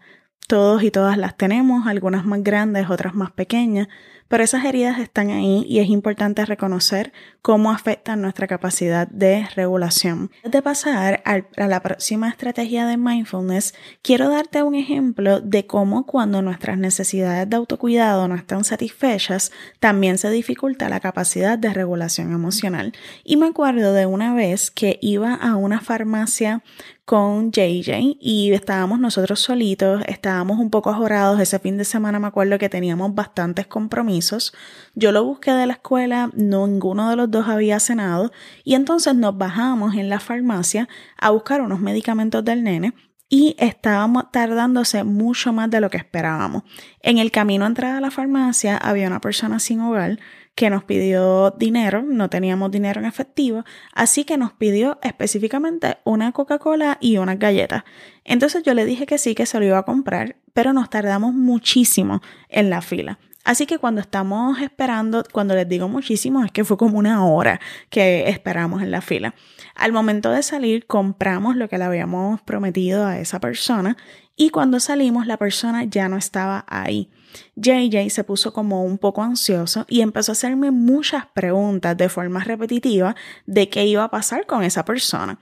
Todos 0.50 0.82
y 0.82 0.90
todas 0.90 1.16
las 1.16 1.36
tenemos, 1.36 1.86
algunas 1.86 2.26
más 2.26 2.42
grandes, 2.42 2.90
otras 2.90 3.14
más 3.14 3.30
pequeñas, 3.30 3.86
pero 4.26 4.42
esas 4.42 4.64
heridas 4.64 4.98
están 4.98 5.30
ahí 5.30 5.64
y 5.68 5.78
es 5.78 5.88
importante 5.88 6.44
reconocer 6.44 7.12
cómo 7.40 7.70
afectan 7.70 8.20
nuestra 8.20 8.48
capacidad 8.48 9.06
de 9.06 9.46
regulación. 9.54 10.32
Antes 10.44 10.50
de 10.50 10.62
pasar 10.62 11.22
a 11.24 11.68
la 11.68 11.80
próxima 11.82 12.28
estrategia 12.28 12.84
de 12.84 12.96
mindfulness, 12.96 13.74
quiero 14.02 14.28
darte 14.28 14.64
un 14.64 14.74
ejemplo 14.74 15.40
de 15.40 15.66
cómo 15.66 16.04
cuando 16.04 16.42
nuestras 16.42 16.78
necesidades 16.78 17.48
de 17.48 17.56
autocuidado 17.56 18.26
no 18.26 18.34
están 18.34 18.64
satisfechas, 18.64 19.52
también 19.78 20.18
se 20.18 20.30
dificulta 20.30 20.88
la 20.88 20.98
capacidad 20.98 21.58
de 21.58 21.72
regulación 21.72 22.32
emocional. 22.32 22.92
Y 23.22 23.36
me 23.36 23.46
acuerdo 23.46 23.92
de 23.92 24.06
una 24.06 24.34
vez 24.34 24.72
que 24.72 24.98
iba 25.00 25.32
a 25.32 25.54
una 25.54 25.80
farmacia 25.80 26.62
con 27.10 27.50
JJ 27.50 28.18
y 28.20 28.52
estábamos 28.52 29.00
nosotros 29.00 29.40
solitos, 29.40 30.00
estábamos 30.06 30.60
un 30.60 30.70
poco 30.70 30.90
ajorados. 30.90 31.40
Ese 31.40 31.58
fin 31.58 31.76
de 31.76 31.84
semana 31.84 32.20
me 32.20 32.28
acuerdo 32.28 32.56
que 32.56 32.68
teníamos 32.68 33.16
bastantes 33.16 33.66
compromisos. 33.66 34.54
Yo 34.94 35.10
lo 35.10 35.24
busqué 35.24 35.50
de 35.50 35.66
la 35.66 35.72
escuela, 35.72 36.30
no, 36.34 36.68
ninguno 36.68 37.10
de 37.10 37.16
los 37.16 37.28
dos 37.28 37.48
había 37.48 37.80
cenado 37.80 38.30
y 38.62 38.76
entonces 38.76 39.16
nos 39.16 39.36
bajamos 39.36 39.96
en 39.96 40.08
la 40.08 40.20
farmacia 40.20 40.88
a 41.16 41.30
buscar 41.30 41.62
unos 41.62 41.80
medicamentos 41.80 42.44
del 42.44 42.62
nene 42.62 42.94
y 43.28 43.56
estábamos 43.58 44.30
tardándose 44.30 45.02
mucho 45.02 45.52
más 45.52 45.68
de 45.68 45.80
lo 45.80 45.90
que 45.90 45.96
esperábamos. 45.96 46.62
En 47.00 47.18
el 47.18 47.32
camino 47.32 47.64
a 47.64 47.68
entrar 47.68 47.96
a 47.96 48.00
la 48.00 48.12
farmacia 48.12 48.76
había 48.76 49.08
una 49.08 49.20
persona 49.20 49.58
sin 49.58 49.80
hogar 49.80 50.20
que 50.54 50.70
nos 50.70 50.84
pidió 50.84 51.52
dinero, 51.52 52.02
no 52.02 52.28
teníamos 52.28 52.70
dinero 52.70 53.00
en 53.00 53.06
efectivo, 53.06 53.64
así 53.94 54.24
que 54.24 54.36
nos 54.36 54.52
pidió 54.52 54.98
específicamente 55.02 55.98
una 56.04 56.32
Coca-Cola 56.32 56.98
y 57.00 57.16
unas 57.16 57.38
galletas. 57.38 57.84
Entonces 58.24 58.62
yo 58.62 58.74
le 58.74 58.84
dije 58.84 59.06
que 59.06 59.18
sí, 59.18 59.34
que 59.34 59.46
se 59.46 59.58
lo 59.58 59.64
iba 59.64 59.78
a 59.78 59.84
comprar, 59.84 60.36
pero 60.52 60.72
nos 60.72 60.90
tardamos 60.90 61.34
muchísimo 61.34 62.20
en 62.48 62.68
la 62.68 62.82
fila. 62.82 63.18
Así 63.44 63.66
que 63.66 63.78
cuando 63.78 64.00
estamos 64.00 64.60
esperando, 64.60 65.24
cuando 65.32 65.54
les 65.54 65.68
digo 65.68 65.88
muchísimo, 65.88 66.44
es 66.44 66.52
que 66.52 66.64
fue 66.64 66.76
como 66.76 66.98
una 66.98 67.24
hora 67.24 67.60
que 67.88 68.28
esperamos 68.28 68.82
en 68.82 68.90
la 68.90 69.00
fila. 69.00 69.34
Al 69.74 69.92
momento 69.92 70.30
de 70.30 70.42
salir, 70.42 70.86
compramos 70.86 71.56
lo 71.56 71.68
que 71.68 71.78
le 71.78 71.84
habíamos 71.84 72.42
prometido 72.42 73.06
a 73.06 73.18
esa 73.18 73.40
persona 73.40 73.96
y 74.36 74.48
cuando 74.48 74.80
salimos, 74.80 75.26
la 75.26 75.36
persona 75.36 75.84
ya 75.84 76.08
no 76.08 76.16
estaba 76.16 76.64
ahí. 76.66 77.10
JJ 77.56 78.08
se 78.08 78.24
puso 78.24 78.54
como 78.54 78.84
un 78.84 78.96
poco 78.96 79.22
ansioso 79.22 79.84
y 79.86 80.00
empezó 80.00 80.32
a 80.32 80.34
hacerme 80.34 80.70
muchas 80.70 81.26
preguntas 81.26 81.94
de 81.96 82.08
forma 82.08 82.42
repetitiva 82.42 83.14
de 83.44 83.68
qué 83.68 83.84
iba 83.84 84.02
a 84.02 84.10
pasar 84.10 84.46
con 84.46 84.62
esa 84.62 84.86
persona. 84.86 85.38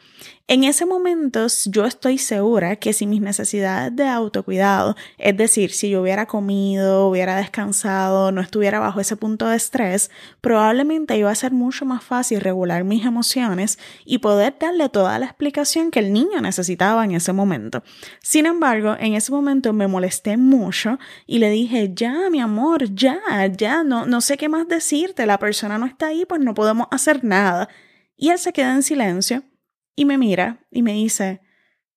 En 0.50 0.64
ese 0.64 0.86
momento 0.86 1.46
yo 1.66 1.84
estoy 1.84 2.16
segura 2.16 2.76
que 2.76 2.94
si 2.94 3.06
mis 3.06 3.20
necesidades 3.20 3.94
de 3.94 4.08
autocuidado, 4.08 4.96
es 5.18 5.36
decir, 5.36 5.72
si 5.72 5.90
yo 5.90 6.00
hubiera 6.00 6.24
comido, 6.24 7.06
hubiera 7.06 7.36
descansado, 7.36 8.32
no 8.32 8.40
estuviera 8.40 8.80
bajo 8.80 8.98
ese 8.98 9.14
punto 9.14 9.46
de 9.46 9.58
estrés, 9.58 10.10
probablemente 10.40 11.18
iba 11.18 11.30
a 11.30 11.34
ser 11.34 11.52
mucho 11.52 11.84
más 11.84 12.02
fácil 12.02 12.40
regular 12.40 12.82
mis 12.84 13.04
emociones 13.04 13.78
y 14.06 14.18
poder 14.18 14.56
darle 14.58 14.88
toda 14.88 15.18
la 15.18 15.26
explicación 15.26 15.90
que 15.90 15.98
el 15.98 16.14
niño 16.14 16.40
necesitaba 16.40 17.04
en 17.04 17.10
ese 17.10 17.34
momento. 17.34 17.82
Sin 18.22 18.46
embargo, 18.46 18.96
en 18.98 19.12
ese 19.12 19.30
momento 19.30 19.74
me 19.74 19.86
molesté 19.86 20.38
mucho 20.38 20.98
y 21.26 21.40
le 21.40 21.50
dije, 21.50 21.92
ya, 21.94 22.30
mi 22.30 22.40
amor, 22.40 22.94
ya, 22.94 23.20
ya, 23.54 23.84
no, 23.84 24.06
no 24.06 24.22
sé 24.22 24.38
qué 24.38 24.48
más 24.48 24.66
decirte, 24.66 25.26
la 25.26 25.38
persona 25.38 25.76
no 25.76 25.84
está 25.84 26.06
ahí, 26.06 26.24
pues 26.24 26.40
no 26.40 26.54
podemos 26.54 26.88
hacer 26.90 27.22
nada. 27.22 27.68
Y 28.16 28.30
él 28.30 28.38
se 28.38 28.54
queda 28.54 28.72
en 28.72 28.82
silencio 28.82 29.42
y 29.98 30.04
me 30.04 30.16
mira 30.16 30.64
y 30.70 30.82
me 30.82 30.92
dice, 30.92 31.40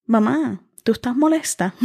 mamá, 0.08 0.66
¿tú 0.84 0.92
estás 0.92 1.16
molesta? 1.16 1.76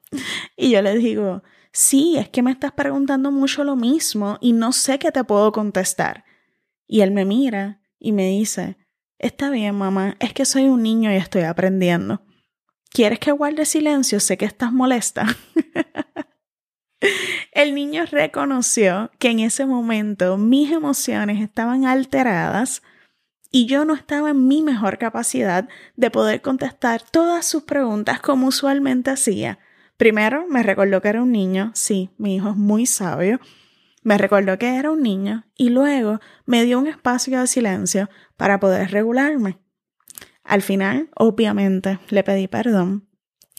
y 0.56 0.70
yo 0.70 0.82
le 0.82 0.98
digo, 0.98 1.42
sí, 1.72 2.18
es 2.18 2.28
que 2.28 2.42
me 2.42 2.50
estás 2.50 2.72
preguntando 2.72 3.30
mucho 3.30 3.64
lo 3.64 3.74
mismo 3.74 4.36
y 4.42 4.52
no 4.52 4.72
sé 4.72 4.98
qué 4.98 5.10
te 5.10 5.24
puedo 5.24 5.50
contestar. 5.50 6.26
Y 6.86 7.00
él 7.00 7.10
me 7.10 7.24
mira 7.24 7.80
y 7.98 8.12
me 8.12 8.28
dice, 8.28 8.76
está 9.18 9.48
bien, 9.48 9.74
mamá, 9.74 10.18
es 10.20 10.34
que 10.34 10.44
soy 10.44 10.64
un 10.64 10.82
niño 10.82 11.10
y 11.10 11.16
estoy 11.16 11.44
aprendiendo. 11.44 12.20
¿Quieres 12.90 13.18
que 13.18 13.32
guarde 13.32 13.64
silencio? 13.64 14.20
Sé 14.20 14.36
que 14.36 14.44
estás 14.44 14.74
molesta. 14.74 15.24
El 17.52 17.74
niño 17.74 18.04
reconoció 18.04 19.10
que 19.18 19.30
en 19.30 19.40
ese 19.40 19.64
momento 19.64 20.36
mis 20.36 20.70
emociones 20.70 21.40
estaban 21.40 21.86
alteradas 21.86 22.82
y 23.52 23.66
yo 23.66 23.84
no 23.84 23.94
estaba 23.94 24.30
en 24.30 24.48
mi 24.48 24.62
mejor 24.62 24.98
capacidad 24.98 25.68
de 25.94 26.10
poder 26.10 26.40
contestar 26.40 27.02
todas 27.02 27.46
sus 27.46 27.62
preguntas 27.62 28.18
como 28.20 28.48
usualmente 28.48 29.10
hacía. 29.10 29.58
Primero 29.98 30.46
me 30.48 30.62
recordó 30.62 31.02
que 31.02 31.08
era 31.08 31.22
un 31.22 31.30
niño, 31.30 31.70
sí, 31.74 32.10
mi 32.16 32.34
hijo 32.34 32.48
es 32.50 32.56
muy 32.56 32.86
sabio, 32.86 33.38
me 34.02 34.18
recordó 34.18 34.58
que 34.58 34.76
era 34.76 34.90
un 34.90 35.02
niño 35.02 35.44
y 35.54 35.68
luego 35.68 36.18
me 36.46 36.64
dio 36.64 36.78
un 36.78 36.88
espacio 36.88 37.38
de 37.38 37.46
silencio 37.46 38.08
para 38.36 38.58
poder 38.58 38.90
regularme. 38.90 39.58
Al 40.42 40.62
final, 40.62 41.10
obviamente, 41.14 42.00
le 42.08 42.24
pedí 42.24 42.48
perdón. 42.48 43.06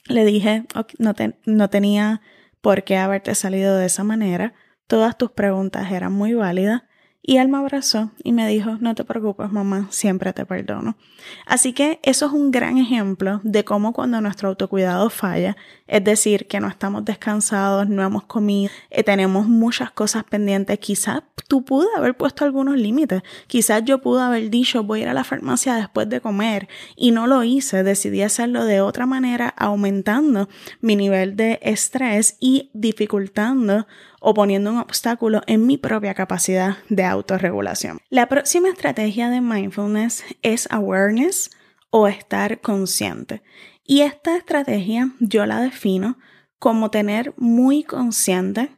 Le 0.06 0.26
dije, 0.26 0.66
no, 0.98 1.14
no 1.46 1.70
tenía 1.70 2.22
por 2.62 2.84
qué 2.84 2.98
haberte 2.98 3.36
salido 3.36 3.78
de 3.78 3.86
esa 3.86 4.04
manera, 4.04 4.54
todas 4.88 5.18
tus 5.18 5.32
preguntas 5.32 5.92
eran 5.92 6.12
muy 6.12 6.34
válidas 6.34 6.84
Y 7.26 7.38
él 7.38 7.48
me 7.48 7.58
abrazó 7.58 8.12
y 8.22 8.34
me 8.34 8.46
dijo, 8.50 8.78
no 8.82 8.96
te 8.96 9.06
preocupes 9.06 9.50
mamá, 9.50 9.88
siempre 9.92 10.34
te 10.34 10.46
perdono. 10.46 10.98
Así 11.46 11.72
que 11.72 12.02
eso 12.04 12.26
es 12.26 12.34
un 12.34 12.52
gran 12.52 12.78
ejemplo 12.78 13.40
de 13.44 13.64
cómo 13.64 13.94
cuando 13.94 14.20
nuestro 14.20 14.50
autocuidado 14.50 15.10
falla, 15.10 15.56
es 15.88 16.04
decir, 16.04 16.48
que 16.48 16.60
no 16.60 16.68
estamos 16.68 17.06
descansados, 17.06 17.88
no 17.88 18.04
hemos 18.04 18.26
comido, 18.26 18.70
eh, 18.90 19.04
tenemos 19.04 19.48
muchas 19.48 19.90
cosas 19.90 20.26
pendientes, 20.26 20.78
quizás 20.80 21.24
tú 21.48 21.64
pude 21.64 21.88
haber 21.96 22.18
puesto 22.18 22.44
algunos 22.44 22.76
límites, 22.76 23.24
quizás 23.48 23.84
yo 23.86 24.02
pude 24.02 24.22
haber 24.22 24.50
dicho 24.50 24.84
voy 24.84 25.00
a 25.00 25.04
ir 25.04 25.10
a 25.10 25.14
la 25.14 25.24
farmacia 25.24 25.76
después 25.76 26.10
de 26.10 26.20
comer 26.20 26.68
y 26.98 27.12
no 27.12 27.28
lo 27.28 27.44
hice, 27.44 27.84
decidí 27.84 28.22
hacerlo 28.22 28.66
de 28.66 28.82
otra 28.82 29.06
manera, 29.06 29.48
aumentando 29.48 30.50
mi 30.82 30.98
nivel 30.98 31.38
de 31.38 31.60
estrés 31.62 32.36
y 32.42 32.70
dificultando 32.74 33.88
o 34.26 34.34
poniendo 34.34 34.72
un 34.72 34.78
obstáculo 34.78 35.42
en 35.48 35.68
mi 35.68 35.78
propia 35.78 36.14
capacidad 36.14 36.78
de 36.88 37.04
autorregulación. 37.14 38.00
La 38.10 38.28
próxima 38.28 38.70
estrategia 38.70 39.30
de 39.30 39.42
mindfulness 39.42 40.24
es 40.42 40.68
awareness 40.72 41.52
o 41.90 42.08
estar 42.08 42.62
consciente. 42.62 43.42
Y 43.84 44.02
esta 44.02 44.38
estrategia 44.38 45.12
yo 45.20 45.46
la 45.46 45.62
defino 45.62 46.18
como 46.60 46.90
tener 46.90 47.34
muy 47.38 47.84
consciente 47.84 48.70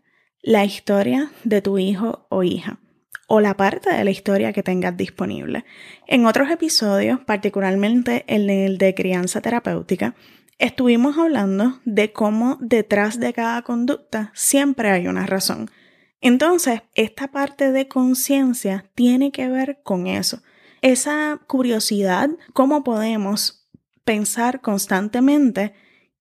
la 0.42 0.66
historia 0.66 1.32
de 1.44 1.62
tu 1.62 1.78
hijo 1.78 2.28
o 2.30 2.44
hija 2.44 2.80
o 3.28 3.40
la 3.40 3.58
parte 3.58 3.92
de 3.92 4.04
la 4.04 4.12
historia 4.12 4.54
que 4.54 4.64
tengas 4.64 4.96
disponible. 4.96 5.66
En 6.08 6.26
otros 6.26 6.50
episodios, 6.52 7.20
particularmente 7.22 8.24
en 8.28 8.50
el 8.50 8.78
de 8.78 8.94
crianza 8.94 9.42
terapéutica, 9.42 10.16
estuvimos 10.60 11.18
hablando 11.18 11.80
de 11.86 12.12
cómo 12.12 12.58
detrás 12.62 13.20
de 13.20 13.34
cada 13.34 13.62
conducta 13.64 14.32
siempre 14.34 14.92
hay 14.92 15.08
una 15.08 15.26
razón. 15.26 15.70
Entonces, 16.26 16.82
esta 16.96 17.28
parte 17.28 17.72
de 17.72 17.88
conciencia 17.88 18.90
tiene 18.96 19.32
que 19.32 19.48
ver 19.48 19.82
con 19.84 20.08
eso. 20.08 20.42
Esa 20.82 21.40
curiosidad, 21.46 22.32
cómo 22.52 22.84
podemos 22.84 23.68
pensar 24.06 24.60
constantemente 24.60 25.76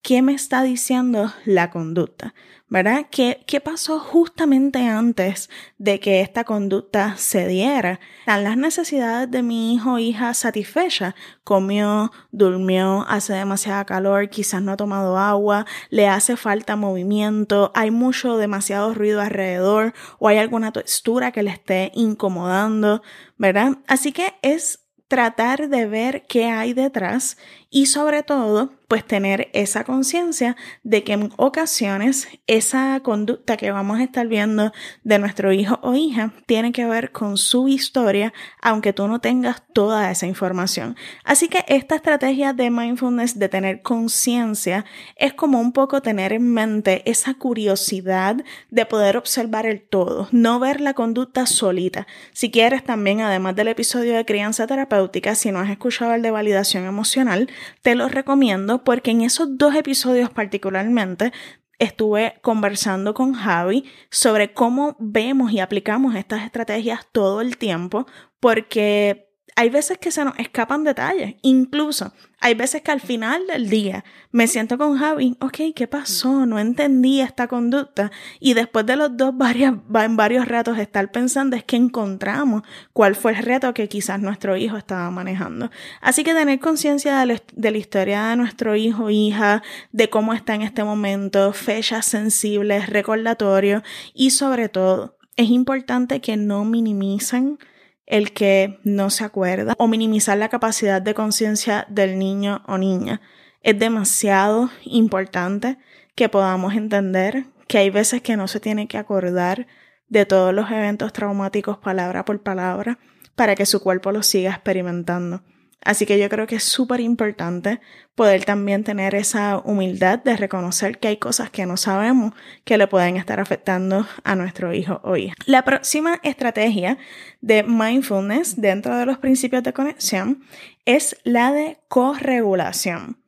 qué 0.04 0.22
me 0.22 0.34
está 0.34 0.62
diciendo 0.62 1.32
la 1.46 1.70
conducta. 1.70 2.34
¿verdad? 2.68 3.06
¿Qué, 3.08 3.44
¿Qué 3.46 3.60
pasó 3.60 4.00
justamente 4.00 4.80
antes 4.88 5.48
de 5.78 6.00
que 6.00 6.20
esta 6.22 6.42
conducta 6.42 7.16
se 7.16 7.46
diera? 7.46 8.00
¿Están 8.20 8.42
las 8.42 8.56
necesidades 8.56 9.30
de 9.30 9.42
mi 9.42 9.74
hijo 9.74 9.92
o 9.92 9.98
hija 9.98 10.34
satisfechas? 10.34 11.14
Comió, 11.44 12.10
durmió, 12.32 13.04
hace 13.08 13.34
demasiada 13.34 13.84
calor, 13.84 14.28
quizás 14.28 14.60
no 14.60 14.72
ha 14.72 14.76
tomado 14.76 15.18
agua, 15.18 15.66
le 15.90 16.08
hace 16.08 16.36
falta 16.36 16.74
movimiento, 16.74 17.70
hay 17.76 17.92
mucho, 17.92 18.38
demasiado 18.38 18.92
ruido 18.92 19.20
alrededor 19.20 19.94
o 20.18 20.26
hay 20.26 20.38
alguna 20.38 20.72
textura 20.72 21.30
que 21.30 21.44
le 21.44 21.50
esté 21.50 21.92
incomodando, 21.94 23.02
¿verdad? 23.38 23.78
Así 23.86 24.10
que 24.10 24.34
es 24.42 24.84
tratar 25.06 25.68
de 25.68 25.86
ver 25.86 26.24
qué 26.26 26.46
hay 26.46 26.72
detrás 26.72 27.36
y 27.74 27.86
sobre 27.86 28.22
todo 28.22 28.70
pues 28.86 29.04
tener 29.04 29.48
esa 29.54 29.82
conciencia 29.82 30.56
de 30.84 31.02
que 31.02 31.14
en 31.14 31.32
ocasiones 31.36 32.28
esa 32.46 33.00
conducta 33.00 33.56
que 33.56 33.72
vamos 33.72 33.98
a 33.98 34.04
estar 34.04 34.28
viendo 34.28 34.72
de 35.02 35.18
nuestro 35.18 35.52
hijo 35.52 35.80
o 35.82 35.94
hija 35.94 36.32
tiene 36.46 36.70
que 36.70 36.84
ver 36.84 37.10
con 37.10 37.36
su 37.36 37.66
historia, 37.66 38.32
aunque 38.62 38.92
tú 38.92 39.08
no 39.08 39.20
tengas 39.20 39.64
toda 39.72 40.12
esa 40.12 40.26
información. 40.26 40.96
Así 41.24 41.48
que 41.48 41.64
esta 41.66 41.96
estrategia 41.96 42.52
de 42.52 42.70
mindfulness, 42.70 43.38
de 43.38 43.48
tener 43.48 43.82
conciencia, 43.82 44.84
es 45.16 45.32
como 45.32 45.60
un 45.60 45.72
poco 45.72 46.00
tener 46.00 46.32
en 46.32 46.52
mente 46.52 47.02
esa 47.10 47.34
curiosidad 47.34 48.36
de 48.70 48.86
poder 48.86 49.16
observar 49.16 49.66
el 49.66 49.82
todo, 49.82 50.28
no 50.30 50.60
ver 50.60 50.80
la 50.80 50.94
conducta 50.94 51.46
solita. 51.46 52.06
Si 52.32 52.52
quieres 52.52 52.84
también, 52.84 53.22
además 53.22 53.56
del 53.56 53.68
episodio 53.68 54.14
de 54.14 54.24
crianza 54.24 54.68
terapéutica, 54.68 55.34
si 55.34 55.50
no 55.50 55.58
has 55.58 55.70
escuchado 55.70 56.14
el 56.14 56.22
de 56.22 56.30
validación 56.30 56.84
emocional, 56.84 57.48
te 57.82 57.94
lo 57.94 58.08
recomiendo 58.08 58.84
porque 58.84 59.10
en 59.10 59.22
esos 59.22 59.58
dos 59.58 59.74
episodios 59.74 60.30
particularmente 60.30 61.32
estuve 61.78 62.38
conversando 62.42 63.14
con 63.14 63.34
Javi 63.34 63.84
sobre 64.10 64.52
cómo 64.52 64.96
vemos 64.98 65.52
y 65.52 65.60
aplicamos 65.60 66.14
estas 66.14 66.44
estrategias 66.44 67.06
todo 67.12 67.40
el 67.40 67.56
tiempo, 67.56 68.06
porque 68.40 69.33
hay 69.56 69.70
veces 69.70 69.98
que 69.98 70.10
se 70.10 70.24
nos 70.24 70.36
escapan 70.38 70.82
detalles. 70.82 71.36
Incluso 71.42 72.12
hay 72.40 72.54
veces 72.54 72.82
que 72.82 72.90
al 72.90 73.00
final 73.00 73.46
del 73.46 73.70
día 73.70 74.04
me 74.32 74.48
siento 74.48 74.76
con 74.76 74.98
Javi, 74.98 75.36
ok, 75.40 75.58
¿qué 75.74 75.86
pasó? 75.86 76.44
No 76.44 76.58
entendí 76.58 77.20
esta 77.20 77.46
conducta. 77.46 78.10
Y 78.40 78.54
después 78.54 78.84
de 78.84 78.96
los 78.96 79.16
dos 79.16 79.36
varios, 79.36 79.76
en 79.94 80.16
varios 80.16 80.48
ratos 80.48 80.78
estar 80.78 81.10
pensando 81.12 81.56
es 81.56 81.62
que 81.62 81.76
encontramos 81.76 82.62
cuál 82.92 83.14
fue 83.14 83.32
el 83.32 83.38
reto 83.44 83.72
que 83.74 83.88
quizás 83.88 84.20
nuestro 84.20 84.56
hijo 84.56 84.76
estaba 84.76 85.10
manejando. 85.10 85.70
Así 86.00 86.24
que 86.24 86.34
tener 86.34 86.58
conciencia 86.58 87.24
de, 87.24 87.40
de 87.54 87.70
la 87.70 87.78
historia 87.78 88.26
de 88.26 88.36
nuestro 88.36 88.74
hijo, 88.74 89.08
hija, 89.08 89.62
de 89.92 90.10
cómo 90.10 90.34
está 90.34 90.54
en 90.56 90.62
este 90.62 90.82
momento, 90.82 91.52
fechas 91.52 92.06
sensibles, 92.06 92.88
recordatorios 92.90 93.82
y 94.14 94.30
sobre 94.30 94.68
todo, 94.68 95.16
es 95.36 95.48
importante 95.50 96.20
que 96.20 96.36
no 96.36 96.64
minimicen 96.64 97.58
el 98.06 98.32
que 98.32 98.78
no 98.84 99.10
se 99.10 99.24
acuerda 99.24 99.74
o 99.78 99.88
minimizar 99.88 100.36
la 100.38 100.48
capacidad 100.48 101.00
de 101.00 101.14
conciencia 101.14 101.86
del 101.88 102.18
niño 102.18 102.62
o 102.66 102.78
niña. 102.78 103.20
Es 103.62 103.78
demasiado 103.78 104.70
importante 104.84 105.78
que 106.14 106.28
podamos 106.28 106.74
entender 106.74 107.46
que 107.66 107.78
hay 107.78 107.90
veces 107.90 108.22
que 108.22 108.36
no 108.36 108.46
se 108.46 108.60
tiene 108.60 108.88
que 108.88 108.98
acordar 108.98 109.66
de 110.08 110.26
todos 110.26 110.52
los 110.54 110.70
eventos 110.70 111.12
traumáticos 111.12 111.78
palabra 111.78 112.24
por 112.24 112.42
palabra 112.42 112.98
para 113.34 113.54
que 113.54 113.66
su 113.66 113.82
cuerpo 113.82 114.12
los 114.12 114.26
siga 114.26 114.50
experimentando. 114.50 115.42
Así 115.84 116.06
que 116.06 116.18
yo 116.18 116.28
creo 116.28 116.46
que 116.46 116.56
es 116.56 116.64
súper 116.64 117.00
importante 117.00 117.80
poder 118.14 118.44
también 118.44 118.84
tener 118.84 119.14
esa 119.14 119.58
humildad 119.58 120.18
de 120.18 120.36
reconocer 120.36 120.98
que 120.98 121.08
hay 121.08 121.16
cosas 121.18 121.50
que 121.50 121.66
no 121.66 121.76
sabemos 121.76 122.32
que 122.64 122.78
le 122.78 122.86
pueden 122.86 123.16
estar 123.16 123.38
afectando 123.38 124.06
a 124.24 124.34
nuestro 124.34 124.72
hijo 124.72 125.00
o 125.04 125.16
hija. 125.16 125.34
La 125.46 125.64
próxima 125.64 126.20
estrategia 126.22 126.96
de 127.42 127.62
mindfulness 127.62 128.60
dentro 128.60 128.96
de 128.96 129.06
los 129.06 129.18
principios 129.18 129.62
de 129.62 129.72
conexión 129.72 130.42
es 130.86 131.16
la 131.24 131.52
de 131.52 131.78
corregulación. 131.88 133.18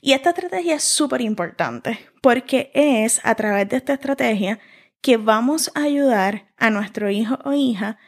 Y 0.00 0.12
esta 0.12 0.30
estrategia 0.30 0.76
es 0.76 0.84
súper 0.84 1.20
importante 1.20 1.98
porque 2.22 2.70
es 2.74 3.20
a 3.24 3.34
través 3.34 3.68
de 3.68 3.76
esta 3.76 3.94
estrategia 3.94 4.58
que 5.02 5.16
vamos 5.18 5.70
a 5.74 5.82
ayudar 5.82 6.46
a 6.56 6.70
nuestro 6.70 7.10
hijo 7.10 7.38
o 7.44 7.52
hija 7.52 7.98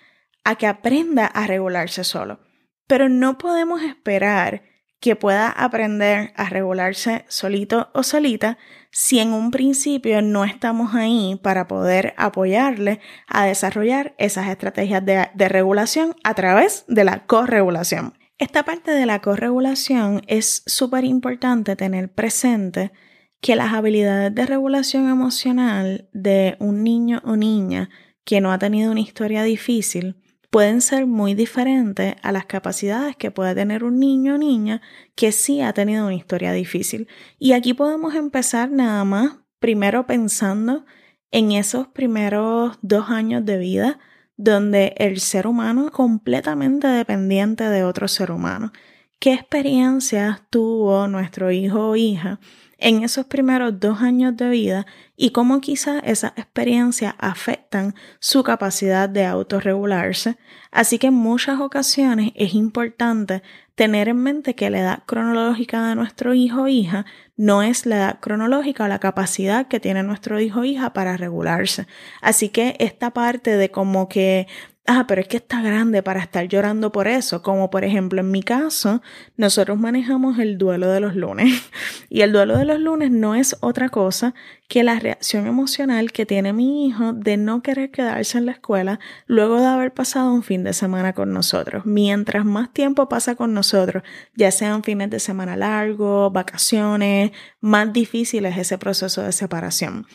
a 0.45 0.55
que 0.55 0.67
aprenda 0.67 1.27
a 1.27 1.47
regularse 1.47 2.05
solo. 2.05 2.41
Pero 2.89 3.09
no 3.09 3.39
podemos 3.39 3.83
esperar 3.83 4.63
que 5.01 5.15
pueda 5.15 5.49
aprender 5.51 6.33
a 6.37 6.49
regularse 6.49 7.25
solito 7.29 7.91
o 7.95 8.03
solita 8.03 8.59
si 8.91 9.21
en 9.21 9.33
un 9.33 9.51
principio 9.51 10.23
no 10.23 10.45
estamos 10.45 10.95
ahí 10.95 11.39
para 11.43 11.69
poder 11.69 12.15
apoyarle 12.17 13.01
a 13.29 13.45
desarrollar 13.45 14.15
esas 14.19 14.49
estrategias 14.49 15.05
de, 15.05 15.49
regulación 15.49 16.17
a 16.25 16.35
través 16.35 16.85
de 16.89 17.05
la 17.05 17.27
corregulación. 17.27 18.15
Esta 18.39 18.65
parte 18.65 18.91
de 18.93 19.07
la 19.07 19.21
corregulación 19.21 20.23
es 20.27 20.63
súper 20.67 21.05
importante 21.05 21.77
tener 21.77 22.11
presente 22.13 22.93
que 23.41 23.57
las 23.57 23.73
habilidades 23.73 24.35
de 24.35 24.47
regulación 24.47 25.09
emocional 25.09 26.09
de 26.13 26.57
un 26.59 26.83
niño 26.83 27.21
o 27.25 27.37
niña 27.37 27.89
que 28.25 28.41
no 28.41 28.53
ha 28.53 28.59
tenido 28.59 28.91
una 28.91 29.01
historia 29.01 29.43
difícil 29.43 30.17
pueden 30.51 30.81
ser 30.81 31.07
muy 31.07 31.35
diferentes 31.35 32.17
a 32.23 32.33
las 32.33 32.47
capacidades 32.47 33.17
que 33.17 33.31
puede 33.31 33.55
tener 33.55 33.85
un 33.85 33.99
niño 33.99 34.35
o 34.35 34.39
niña 34.39 34.81
que 35.15 35.33
sí 35.33 35.61
ha 35.61 35.73
tenido 35.73 36.07
una 36.07 36.15
historia 36.15 36.53
difícil. 36.53 37.09
Y 37.39 37.53
aquí 37.53 37.75
podemos 37.75 38.15
empezar 38.15 38.71
nada 38.71 39.05
más 39.05 39.39
primero 39.59 40.07
pensando 40.07 40.85
en 41.31 41.53
esos 41.53 41.89
primeros 41.89 42.79
dos 42.83 43.11
años 43.11 43.45
de 43.45 43.59
vida 43.59 43.99
donde 44.37 44.95
el 44.99 45.21
ser 45.21 45.47
humano 45.47 45.87
es 45.87 45.91
completamente 45.91 46.87
dependiente 46.87 47.65
de 47.65 47.85
otro 47.85 48.09
ser 48.09 48.31
humano. 48.31 48.73
¿Qué 49.19 49.35
experiencias 49.35 50.43
tuvo 50.49 51.09
nuestro 51.09 51.51
hijo 51.51 51.91
o 51.91 51.97
hija 51.97 52.39
en 52.79 53.03
esos 53.03 53.27
primeros 53.27 53.79
dos 53.81 54.01
años 54.01 54.37
de 54.37 54.49
vida 54.49 54.87
y 55.17 55.31
cómo 55.31 55.61
quizás 55.61 56.01
esas 56.05 56.33
experiencias 56.37 57.15
afectan 57.19 57.95
su 58.21 58.45
capacidad 58.45 59.09
de 59.09 59.27
autorregularse. 59.27 60.39
Así 60.71 60.99
que 60.99 61.09
en 61.09 61.15
muchas 61.15 61.61
ocasiones 61.61 62.31
es 62.37 62.55
importante 62.55 63.43
tener 63.75 64.09
en 64.09 64.17
mente 64.17 64.55
que 64.55 64.71
la 64.71 64.81
edad 64.81 65.03
cronológica 65.07 65.89
de 65.89 65.95
nuestro 65.97 66.35
hijo 66.35 66.63
o 66.63 66.69
hija 66.69 67.05
no 67.37 67.63
es 67.63 67.87
la 67.87 67.97
edad 67.97 68.21
cronológica 68.21 68.85
o 68.85 68.89
la 68.89 68.99
capacidad 68.99 69.69
que 69.69 69.81
tiene 69.81 70.03
nuestro 70.03 70.41
hijo 70.41 70.61
o 70.61 70.65
hija 70.65 70.93
para 70.93 71.17
regularse. 71.17 71.87
Así 72.21 72.49
que 72.49 72.77
esta 72.79 73.13
parte 73.13 73.57
de 73.57 73.71
como 73.71 74.09
que 74.09 74.47
ah, 74.89 75.05
pero 75.07 75.21
es 75.21 75.29
que 75.29 75.37
está 75.37 75.63
grande 75.63 76.03
para 76.03 76.21
estar 76.21 76.49
llorando 76.49 76.91
por 76.91 77.07
eso. 77.07 77.43
Como 77.43 77.71
por 77.71 77.85
ejemplo 77.85 78.21
en 78.21 78.31
mi 78.31 78.43
caso, 78.43 79.03
nosotros 79.37 79.79
manejamos 79.79 80.39
el 80.39 80.59
duelo 80.59 80.89
de 80.89 81.01
los 81.01 81.15
lunes. 81.15 81.63
Y 82.11 82.23
el 82.23 82.33
duelo 82.33 82.57
de 82.57 82.65
los 82.65 82.81
lunes 82.81 83.11
no 83.11 83.35
es 83.35 83.57
otra 83.61 83.91
cosa 83.91 84.35
que 84.67 84.83
la 84.83 84.99
reacción 84.99 85.47
emocional 85.47 86.11
que 86.11 86.25
tiene 86.25 86.55
mi 86.55 86.87
hijo 86.87 87.13
de 87.13 87.37
no 87.37 87.63
querer 87.63 87.91
quedarse 87.91 88.39
en 88.39 88.47
la 88.47 88.53
escuela 88.53 88.99
luego 89.27 89.61
de 89.61 89.67
haber 89.67 89.93
pasado 89.93 90.33
un 90.33 90.43
fin 90.43 90.65
de 90.65 90.73
semana 90.73 91.13
con 91.13 91.35
nosotros. 91.35 91.85
Mientras 91.85 92.47
más 92.47 92.73
tiempo 92.73 93.11
pasa 93.11 93.35
con 93.35 93.53
nosotros, 93.53 94.03
ya 94.35 94.51
sean 94.51 94.83
fines 94.83 95.11
de 95.11 95.21
semana 95.21 95.55
largos, 95.57 96.33
vacaciones, 96.33 97.33
más 97.61 97.93
difícil 97.93 98.47
es 98.47 98.57
ese 98.57 98.79
proceso 98.79 99.23
de 99.23 99.33
separación. 99.33 100.07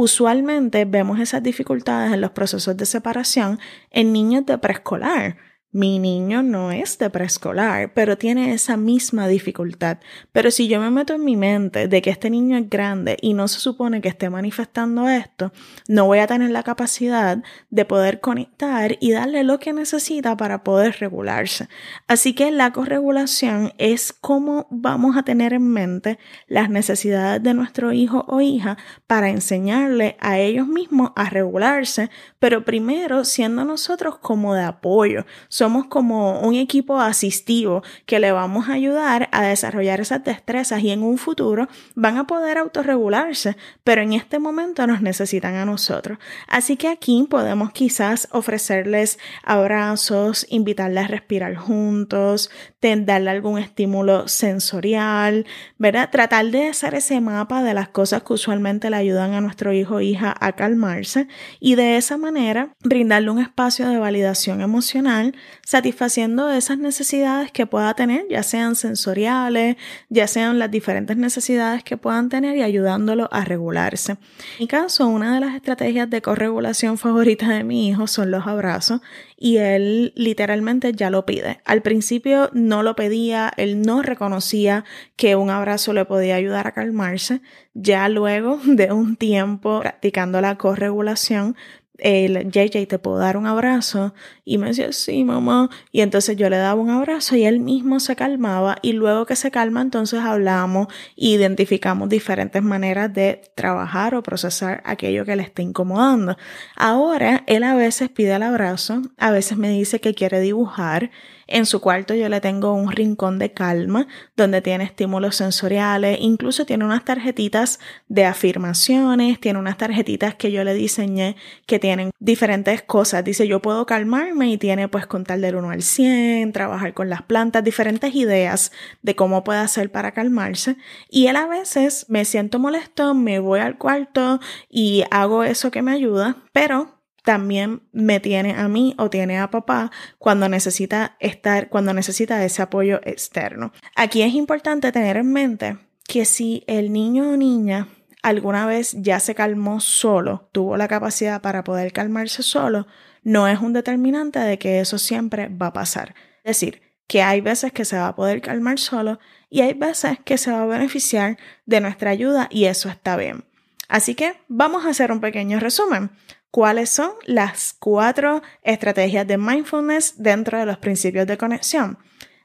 Usualmente 0.00 0.84
vemos 0.84 1.18
esas 1.18 1.42
dificultades 1.42 2.12
en 2.12 2.20
los 2.20 2.30
procesos 2.30 2.76
de 2.76 2.86
separación 2.86 3.58
en 3.90 4.12
niños 4.12 4.46
de 4.46 4.56
preescolar 4.56 5.38
mi 5.70 5.98
niño 5.98 6.42
no 6.42 6.72
es 6.72 6.96
de 6.96 7.10
preescolar, 7.10 7.92
pero 7.92 8.16
tiene 8.16 8.54
esa 8.54 8.78
misma 8.78 9.28
dificultad. 9.28 9.98
Pero 10.32 10.50
si 10.50 10.66
yo 10.66 10.80
me 10.80 10.90
meto 10.90 11.12
en 11.12 11.24
mi 11.24 11.36
mente 11.36 11.88
de 11.88 12.00
que 12.00 12.08
este 12.08 12.30
niño 12.30 12.56
es 12.56 12.70
grande 12.70 13.18
y 13.20 13.34
no 13.34 13.48
se 13.48 13.60
supone 13.60 14.00
que 14.00 14.08
esté 14.08 14.30
manifestando 14.30 15.10
esto, 15.10 15.52
no 15.86 16.06
voy 16.06 16.20
a 16.20 16.26
tener 16.26 16.50
la 16.50 16.62
capacidad 16.62 17.42
de 17.68 17.84
poder 17.84 18.20
conectar 18.20 18.96
y 18.98 19.12
darle 19.12 19.44
lo 19.44 19.58
que 19.58 19.74
necesita 19.74 20.38
para 20.38 20.64
poder 20.64 20.96
regularse. 21.00 21.68
Así 22.06 22.34
que 22.34 22.50
la 22.50 22.72
corregulación 22.72 23.74
es 23.76 24.14
cómo 24.14 24.68
vamos 24.70 25.18
a 25.18 25.22
tener 25.22 25.52
en 25.52 25.68
mente 25.68 26.18
las 26.46 26.70
necesidades 26.70 27.42
de 27.42 27.52
nuestro 27.52 27.92
hijo 27.92 28.24
o 28.26 28.40
hija 28.40 28.78
para 29.06 29.28
enseñarle 29.28 30.16
a 30.20 30.38
ellos 30.38 30.66
mismos 30.66 31.12
a 31.14 31.28
regularse, 31.28 32.08
pero 32.38 32.64
primero 32.64 33.26
siendo 33.26 33.66
nosotros 33.66 34.16
como 34.18 34.54
de 34.54 34.62
apoyo 34.62 35.26
somos 35.58 35.86
como 35.86 36.38
un 36.38 36.54
equipo 36.54 37.00
asistivo 37.00 37.82
que 38.06 38.20
le 38.20 38.30
vamos 38.30 38.68
a 38.68 38.74
ayudar 38.74 39.28
a 39.32 39.42
desarrollar 39.42 40.00
esas 40.00 40.22
destrezas 40.22 40.84
y 40.84 40.90
en 40.90 41.02
un 41.02 41.18
futuro 41.18 41.66
van 41.96 42.16
a 42.16 42.28
poder 42.28 42.58
autorregularse, 42.58 43.56
pero 43.82 44.00
en 44.00 44.12
este 44.12 44.38
momento 44.38 44.86
nos 44.86 45.02
necesitan 45.02 45.56
a 45.56 45.64
nosotros. 45.64 46.18
Así 46.46 46.76
que 46.76 46.86
aquí 46.86 47.26
podemos 47.28 47.72
quizás 47.72 48.28
ofrecerles 48.30 49.18
abrazos, 49.42 50.46
invitarles 50.48 51.06
a 51.06 51.08
respirar 51.08 51.56
juntos, 51.56 52.50
darle 52.80 53.30
algún 53.30 53.58
estímulo 53.58 54.28
sensorial, 54.28 55.44
¿verdad? 55.76 56.10
Tratar 56.10 56.46
de 56.46 56.68
hacer 56.68 56.94
ese 56.94 57.20
mapa 57.20 57.64
de 57.64 57.74
las 57.74 57.88
cosas 57.88 58.22
que 58.22 58.34
usualmente 58.34 58.90
le 58.90 58.96
ayudan 58.96 59.34
a 59.34 59.40
nuestro 59.40 59.72
hijo 59.72 59.96
o 59.96 60.00
hija 60.00 60.36
a 60.38 60.52
calmarse 60.52 61.26
y 61.58 61.74
de 61.74 61.96
esa 61.96 62.16
manera 62.16 62.76
brindarle 62.84 63.30
un 63.30 63.40
espacio 63.40 63.88
de 63.88 63.98
validación 63.98 64.60
emocional 64.60 65.34
satisfaciendo 65.64 66.50
esas 66.50 66.78
necesidades 66.78 67.52
que 67.52 67.66
pueda 67.66 67.94
tener, 67.94 68.26
ya 68.28 68.42
sean 68.42 68.76
sensoriales, 68.76 69.76
ya 70.08 70.26
sean 70.26 70.58
las 70.58 70.70
diferentes 70.70 71.16
necesidades 71.16 71.84
que 71.84 71.96
puedan 71.96 72.28
tener 72.28 72.56
y 72.56 72.62
ayudándolo 72.62 73.28
a 73.32 73.44
regularse. 73.44 74.12
En 74.12 74.18
mi 74.60 74.66
caso, 74.66 75.06
una 75.08 75.34
de 75.34 75.40
las 75.40 75.54
estrategias 75.54 76.08
de 76.10 76.22
corregulación 76.22 76.98
favoritas 76.98 77.48
de 77.48 77.64
mi 77.64 77.88
hijo 77.88 78.06
son 78.06 78.30
los 78.30 78.46
abrazos 78.46 79.00
y 79.36 79.58
él 79.58 80.12
literalmente 80.16 80.92
ya 80.92 81.10
lo 81.10 81.24
pide. 81.24 81.60
Al 81.64 81.82
principio 81.82 82.50
no 82.52 82.82
lo 82.82 82.96
pedía, 82.96 83.52
él 83.56 83.82
no 83.82 84.02
reconocía 84.02 84.84
que 85.16 85.36
un 85.36 85.50
abrazo 85.50 85.92
le 85.92 86.04
podía 86.04 86.34
ayudar 86.34 86.66
a 86.66 86.72
calmarse. 86.72 87.40
Ya 87.74 88.08
luego 88.08 88.60
de 88.64 88.92
un 88.92 89.16
tiempo 89.16 89.80
practicando 89.80 90.40
la 90.40 90.56
corregulación, 90.56 91.56
el 91.98 92.50
JJ, 92.50 92.86
¿te 92.86 92.98
puedo 92.98 93.18
dar 93.18 93.36
un 93.36 93.46
abrazo? 93.46 94.14
Y 94.44 94.58
me 94.58 94.68
decía, 94.68 94.92
sí, 94.92 95.24
mamá. 95.24 95.68
Y 95.92 96.00
entonces 96.00 96.36
yo 96.36 96.48
le 96.48 96.56
daba 96.56 96.80
un 96.80 96.90
abrazo 96.90 97.36
y 97.36 97.44
él 97.44 97.60
mismo 97.60 98.00
se 98.00 98.16
calmaba. 98.16 98.76
Y 98.82 98.92
luego 98.92 99.26
que 99.26 99.36
se 99.36 99.50
calma, 99.50 99.82
entonces 99.82 100.20
hablamos 100.20 100.88
e 101.16 101.28
identificamos 101.28 102.08
diferentes 102.08 102.62
maneras 102.62 103.12
de 103.12 103.42
trabajar 103.54 104.14
o 104.14 104.22
procesar 104.22 104.82
aquello 104.84 105.24
que 105.24 105.36
le 105.36 105.42
está 105.42 105.62
incomodando. 105.62 106.36
Ahora, 106.76 107.42
él 107.46 107.64
a 107.64 107.74
veces 107.74 108.08
pide 108.08 108.34
el 108.34 108.42
abrazo, 108.42 109.02
a 109.16 109.30
veces 109.30 109.58
me 109.58 109.70
dice 109.70 110.00
que 110.00 110.14
quiere 110.14 110.40
dibujar. 110.40 111.10
En 111.48 111.64
su 111.64 111.80
cuarto 111.80 112.14
yo 112.14 112.28
le 112.28 112.42
tengo 112.42 112.74
un 112.74 112.92
rincón 112.92 113.38
de 113.38 113.52
calma 113.52 114.06
donde 114.36 114.60
tiene 114.60 114.84
estímulos 114.84 115.36
sensoriales, 115.36 116.18
incluso 116.20 116.66
tiene 116.66 116.84
unas 116.84 117.06
tarjetitas 117.06 117.80
de 118.06 118.26
afirmaciones, 118.26 119.40
tiene 119.40 119.58
unas 119.58 119.78
tarjetitas 119.78 120.34
que 120.34 120.52
yo 120.52 120.62
le 120.62 120.74
diseñé 120.74 121.36
que 121.64 121.78
tienen 121.78 122.10
diferentes 122.18 122.82
cosas. 122.82 123.24
Dice, 123.24 123.48
yo 123.48 123.62
puedo 123.62 123.86
calmarme 123.86 124.50
y 124.50 124.58
tiene 124.58 124.88
pues 124.88 125.06
contar 125.06 125.40
del 125.40 125.56
1 125.56 125.70
al 125.70 125.82
100, 125.82 126.52
trabajar 126.52 126.92
con 126.92 127.08
las 127.08 127.22
plantas, 127.22 127.64
diferentes 127.64 128.14
ideas 128.14 128.70
de 129.00 129.16
cómo 129.16 129.42
puede 129.42 129.60
hacer 129.60 129.90
para 129.90 130.12
calmarse. 130.12 130.76
Y 131.08 131.28
él 131.28 131.36
a 131.36 131.46
veces 131.46 132.04
me 132.10 132.26
siento 132.26 132.58
molesto, 132.58 133.14
me 133.14 133.38
voy 133.38 133.60
al 133.60 133.78
cuarto 133.78 134.38
y 134.68 135.04
hago 135.10 135.44
eso 135.44 135.70
que 135.70 135.80
me 135.80 135.92
ayuda, 135.92 136.36
pero 136.52 136.97
también 137.28 137.82
me 137.92 138.20
tiene 138.20 138.54
a 138.54 138.68
mí 138.68 138.94
o 138.96 139.10
tiene 139.10 139.38
a 139.38 139.50
papá 139.50 139.90
cuando 140.16 140.48
necesita 140.48 141.18
estar, 141.20 141.68
cuando 141.68 141.92
necesita 141.92 142.42
ese 142.42 142.62
apoyo 142.62 143.02
externo. 143.04 143.74
Aquí 143.96 144.22
es 144.22 144.32
importante 144.32 144.92
tener 144.92 145.18
en 145.18 145.30
mente 145.30 145.76
que 146.06 146.24
si 146.24 146.64
el 146.66 146.90
niño 146.90 147.32
o 147.32 147.36
niña 147.36 147.88
alguna 148.22 148.64
vez 148.64 148.96
ya 148.96 149.20
se 149.20 149.34
calmó 149.34 149.80
solo, 149.80 150.48
tuvo 150.52 150.78
la 150.78 150.88
capacidad 150.88 151.42
para 151.42 151.64
poder 151.64 151.92
calmarse 151.92 152.42
solo, 152.42 152.86
no 153.24 153.46
es 153.46 153.60
un 153.60 153.74
determinante 153.74 154.38
de 154.38 154.58
que 154.58 154.80
eso 154.80 154.96
siempre 154.96 155.48
va 155.48 155.66
a 155.66 155.72
pasar. 155.74 156.14
Es 156.44 156.58
decir, 156.58 156.80
que 157.06 157.20
hay 157.20 157.42
veces 157.42 157.72
que 157.72 157.84
se 157.84 157.98
va 157.98 158.08
a 158.08 158.16
poder 158.16 158.40
calmar 158.40 158.78
solo 158.78 159.18
y 159.50 159.60
hay 159.60 159.74
veces 159.74 160.18
que 160.24 160.38
se 160.38 160.50
va 160.50 160.62
a 160.62 160.66
beneficiar 160.66 161.36
de 161.66 161.82
nuestra 161.82 162.08
ayuda 162.08 162.48
y 162.50 162.64
eso 162.64 162.88
está 162.88 163.18
bien. 163.18 163.44
Así 163.86 164.14
que 164.14 164.40
vamos 164.48 164.86
a 164.86 164.90
hacer 164.90 165.12
un 165.12 165.20
pequeño 165.20 165.60
resumen 165.60 166.10
cuáles 166.50 166.90
son 166.90 167.12
las 167.24 167.74
cuatro 167.78 168.42
estrategias 168.62 169.26
de 169.26 169.38
mindfulness 169.38 170.14
dentro 170.18 170.58
de 170.58 170.66
los 170.66 170.78
principios 170.78 171.26
de 171.26 171.38
conexión. 171.38 171.98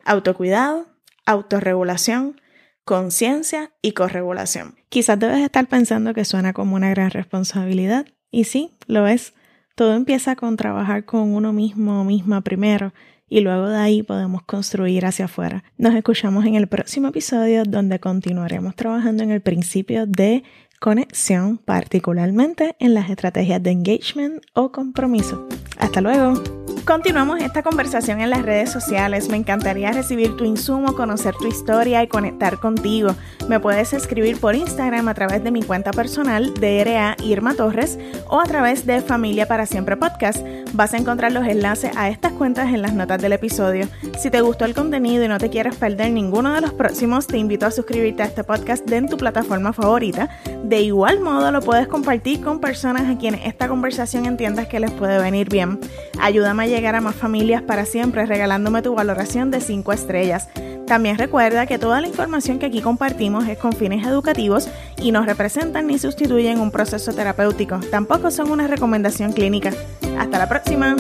Autocuidado, 0.06 0.88
autorregulación, 1.26 2.42
conciencia 2.86 3.72
y 3.82 3.94
corregulación. 3.94 4.76
Quizás 4.90 5.20
debes 5.20 5.40
estar 5.40 5.68
pensando 5.68 6.14
que 6.14 6.26
suena 6.26 6.54
como 6.54 6.76
una 6.76 6.90
gran 6.90 7.12
responsabilidad, 7.12 8.06
y 8.32 8.46
sí, 8.46 8.72
lo 8.88 9.08
es. 9.08 9.34
Todo 9.76 9.96
empieza 9.96 10.36
con 10.36 10.58
trabajar 10.58 11.06
con 11.06 11.34
uno 11.34 11.54
mismo 11.54 12.02
o 12.02 12.04
misma 12.04 12.42
primero 12.42 12.94
y 13.34 13.42
luego 13.42 13.68
de 13.68 13.78
ahí 13.78 14.04
podemos 14.04 14.44
construir 14.44 15.08
hacia 15.08 15.26
afuera. 15.26 15.64
Nos 15.78 15.96
escuchamos 15.96 16.46
en 16.46 16.54
el 16.54 16.68
próximo 16.68 17.08
episodio 17.08 17.64
donde 17.64 18.00
continuaremos 18.00 18.76
trabajando 18.76 19.24
en 19.24 19.32
el 19.32 19.42
principio 19.42 20.06
de 20.06 20.44
conexión, 20.84 21.60
particularmente 21.60 22.76
en 22.78 22.94
las 22.94 23.10
estrategias 23.10 23.64
de 23.64 23.72
engagement 23.72 24.44
o 24.52 24.74
compromiso. 24.74 25.48
Hasta 25.78 26.02
luego. 26.02 26.63
Continuamos 26.86 27.40
esta 27.40 27.64
conversación 27.64 28.20
en 28.20 28.30
las 28.30 28.42
redes 28.42 28.70
sociales. 28.70 29.30
Me 29.30 29.38
encantaría 29.38 29.94
recibir 29.94 30.36
tu 30.36 30.44
insumo, 30.44 30.96
conocer 30.96 31.34
tu 31.34 31.48
historia 31.48 32.04
y 32.04 32.08
conectar 32.08 32.60
contigo. 32.60 33.16
Me 33.48 33.58
puedes 33.62 33.94
escribir 33.94 34.38
por 34.38 34.54
Instagram 34.54 35.08
a 35.08 35.14
través 35.14 35.42
de 35.46 35.52
mi 35.52 35.64
cuenta 35.64 35.92
personal 35.92 36.54
DRA 36.56 37.16
Irma 37.24 37.54
Torres 37.54 37.98
o 38.28 38.42
a 38.42 38.44
través 38.44 38.86
de 38.86 39.00
Familia 39.00 39.48
para 39.48 39.66
Siempre 39.66 39.96
Podcast. 39.96 40.46
Vas 40.74 40.94
a 40.94 40.98
encontrar 40.98 41.32
los 41.32 41.48
enlaces 41.48 41.96
a 41.96 42.10
estas 42.10 42.34
cuentas 42.34 42.74
en 42.74 42.82
las 42.82 42.94
notas 42.94 43.22
del 43.22 43.32
episodio. 43.32 43.88
Si 44.20 44.30
te 44.30 44.42
gustó 44.42 44.66
el 44.66 44.74
contenido 44.74 45.24
y 45.24 45.30
no 45.30 45.38
te 45.38 45.50
quieres 45.50 45.76
perder 45.76 46.12
ninguno 46.12 46.52
de 46.54 46.60
los 46.60 46.74
próximos, 46.74 47.28
te 47.28 47.38
invito 47.38 47.66
a 47.66 47.72
suscribirte 47.72 48.24
a 48.24 48.26
este 48.26 48.44
podcast 48.44 48.92
en 48.92 49.08
tu 49.08 49.16
plataforma 49.16 49.72
favorita. 49.72 50.30
De 50.64 50.82
igual 50.82 51.22
modo, 51.22 51.50
lo 51.52 51.62
puedes 51.62 51.88
compartir 51.88 52.42
con 52.42 52.60
personas 52.60 53.04
a 53.04 53.18
quienes 53.18 53.46
esta 53.46 53.70
conversación 53.70 54.26
entiendas 54.26 54.68
que 54.68 54.82
les 54.82 54.92
puede 54.92 55.22
venir 55.22 55.48
bien. 55.48 55.80
Ayúdame 56.20 56.64
a 56.64 56.73
llegar 56.74 56.96
a 56.96 57.02
más 57.02 57.16
familias 57.16 57.62
para 57.62 57.86
siempre 57.86 58.26
regalándome 58.26 58.82
tu 58.82 58.96
valoración 58.96 59.52
de 59.52 59.62
5 59.62 59.94
estrellas. 59.94 60.50
También 60.88 61.18
recuerda 61.18 61.66
que 61.66 61.78
toda 61.78 62.02
la 62.02 62.08
información 62.08 62.60
que 62.60 62.66
aquí 62.66 62.82
compartimos 62.82 63.48
es 63.48 63.58
con 63.58 63.74
fines 63.74 64.06
educativos 64.06 64.68
y 64.98 65.12
no 65.12 65.24
representan 65.24 65.88
ni 65.88 66.00
sustituyen 66.00 66.60
un 66.60 66.72
proceso 66.72 67.14
terapéutico. 67.14 67.80
Tampoco 67.92 68.32
son 68.32 68.52
una 68.52 68.68
recomendación 68.68 69.34
clínica. 69.34 69.72
Hasta 70.18 70.40
la 70.40 70.50
próxima. 70.50 70.96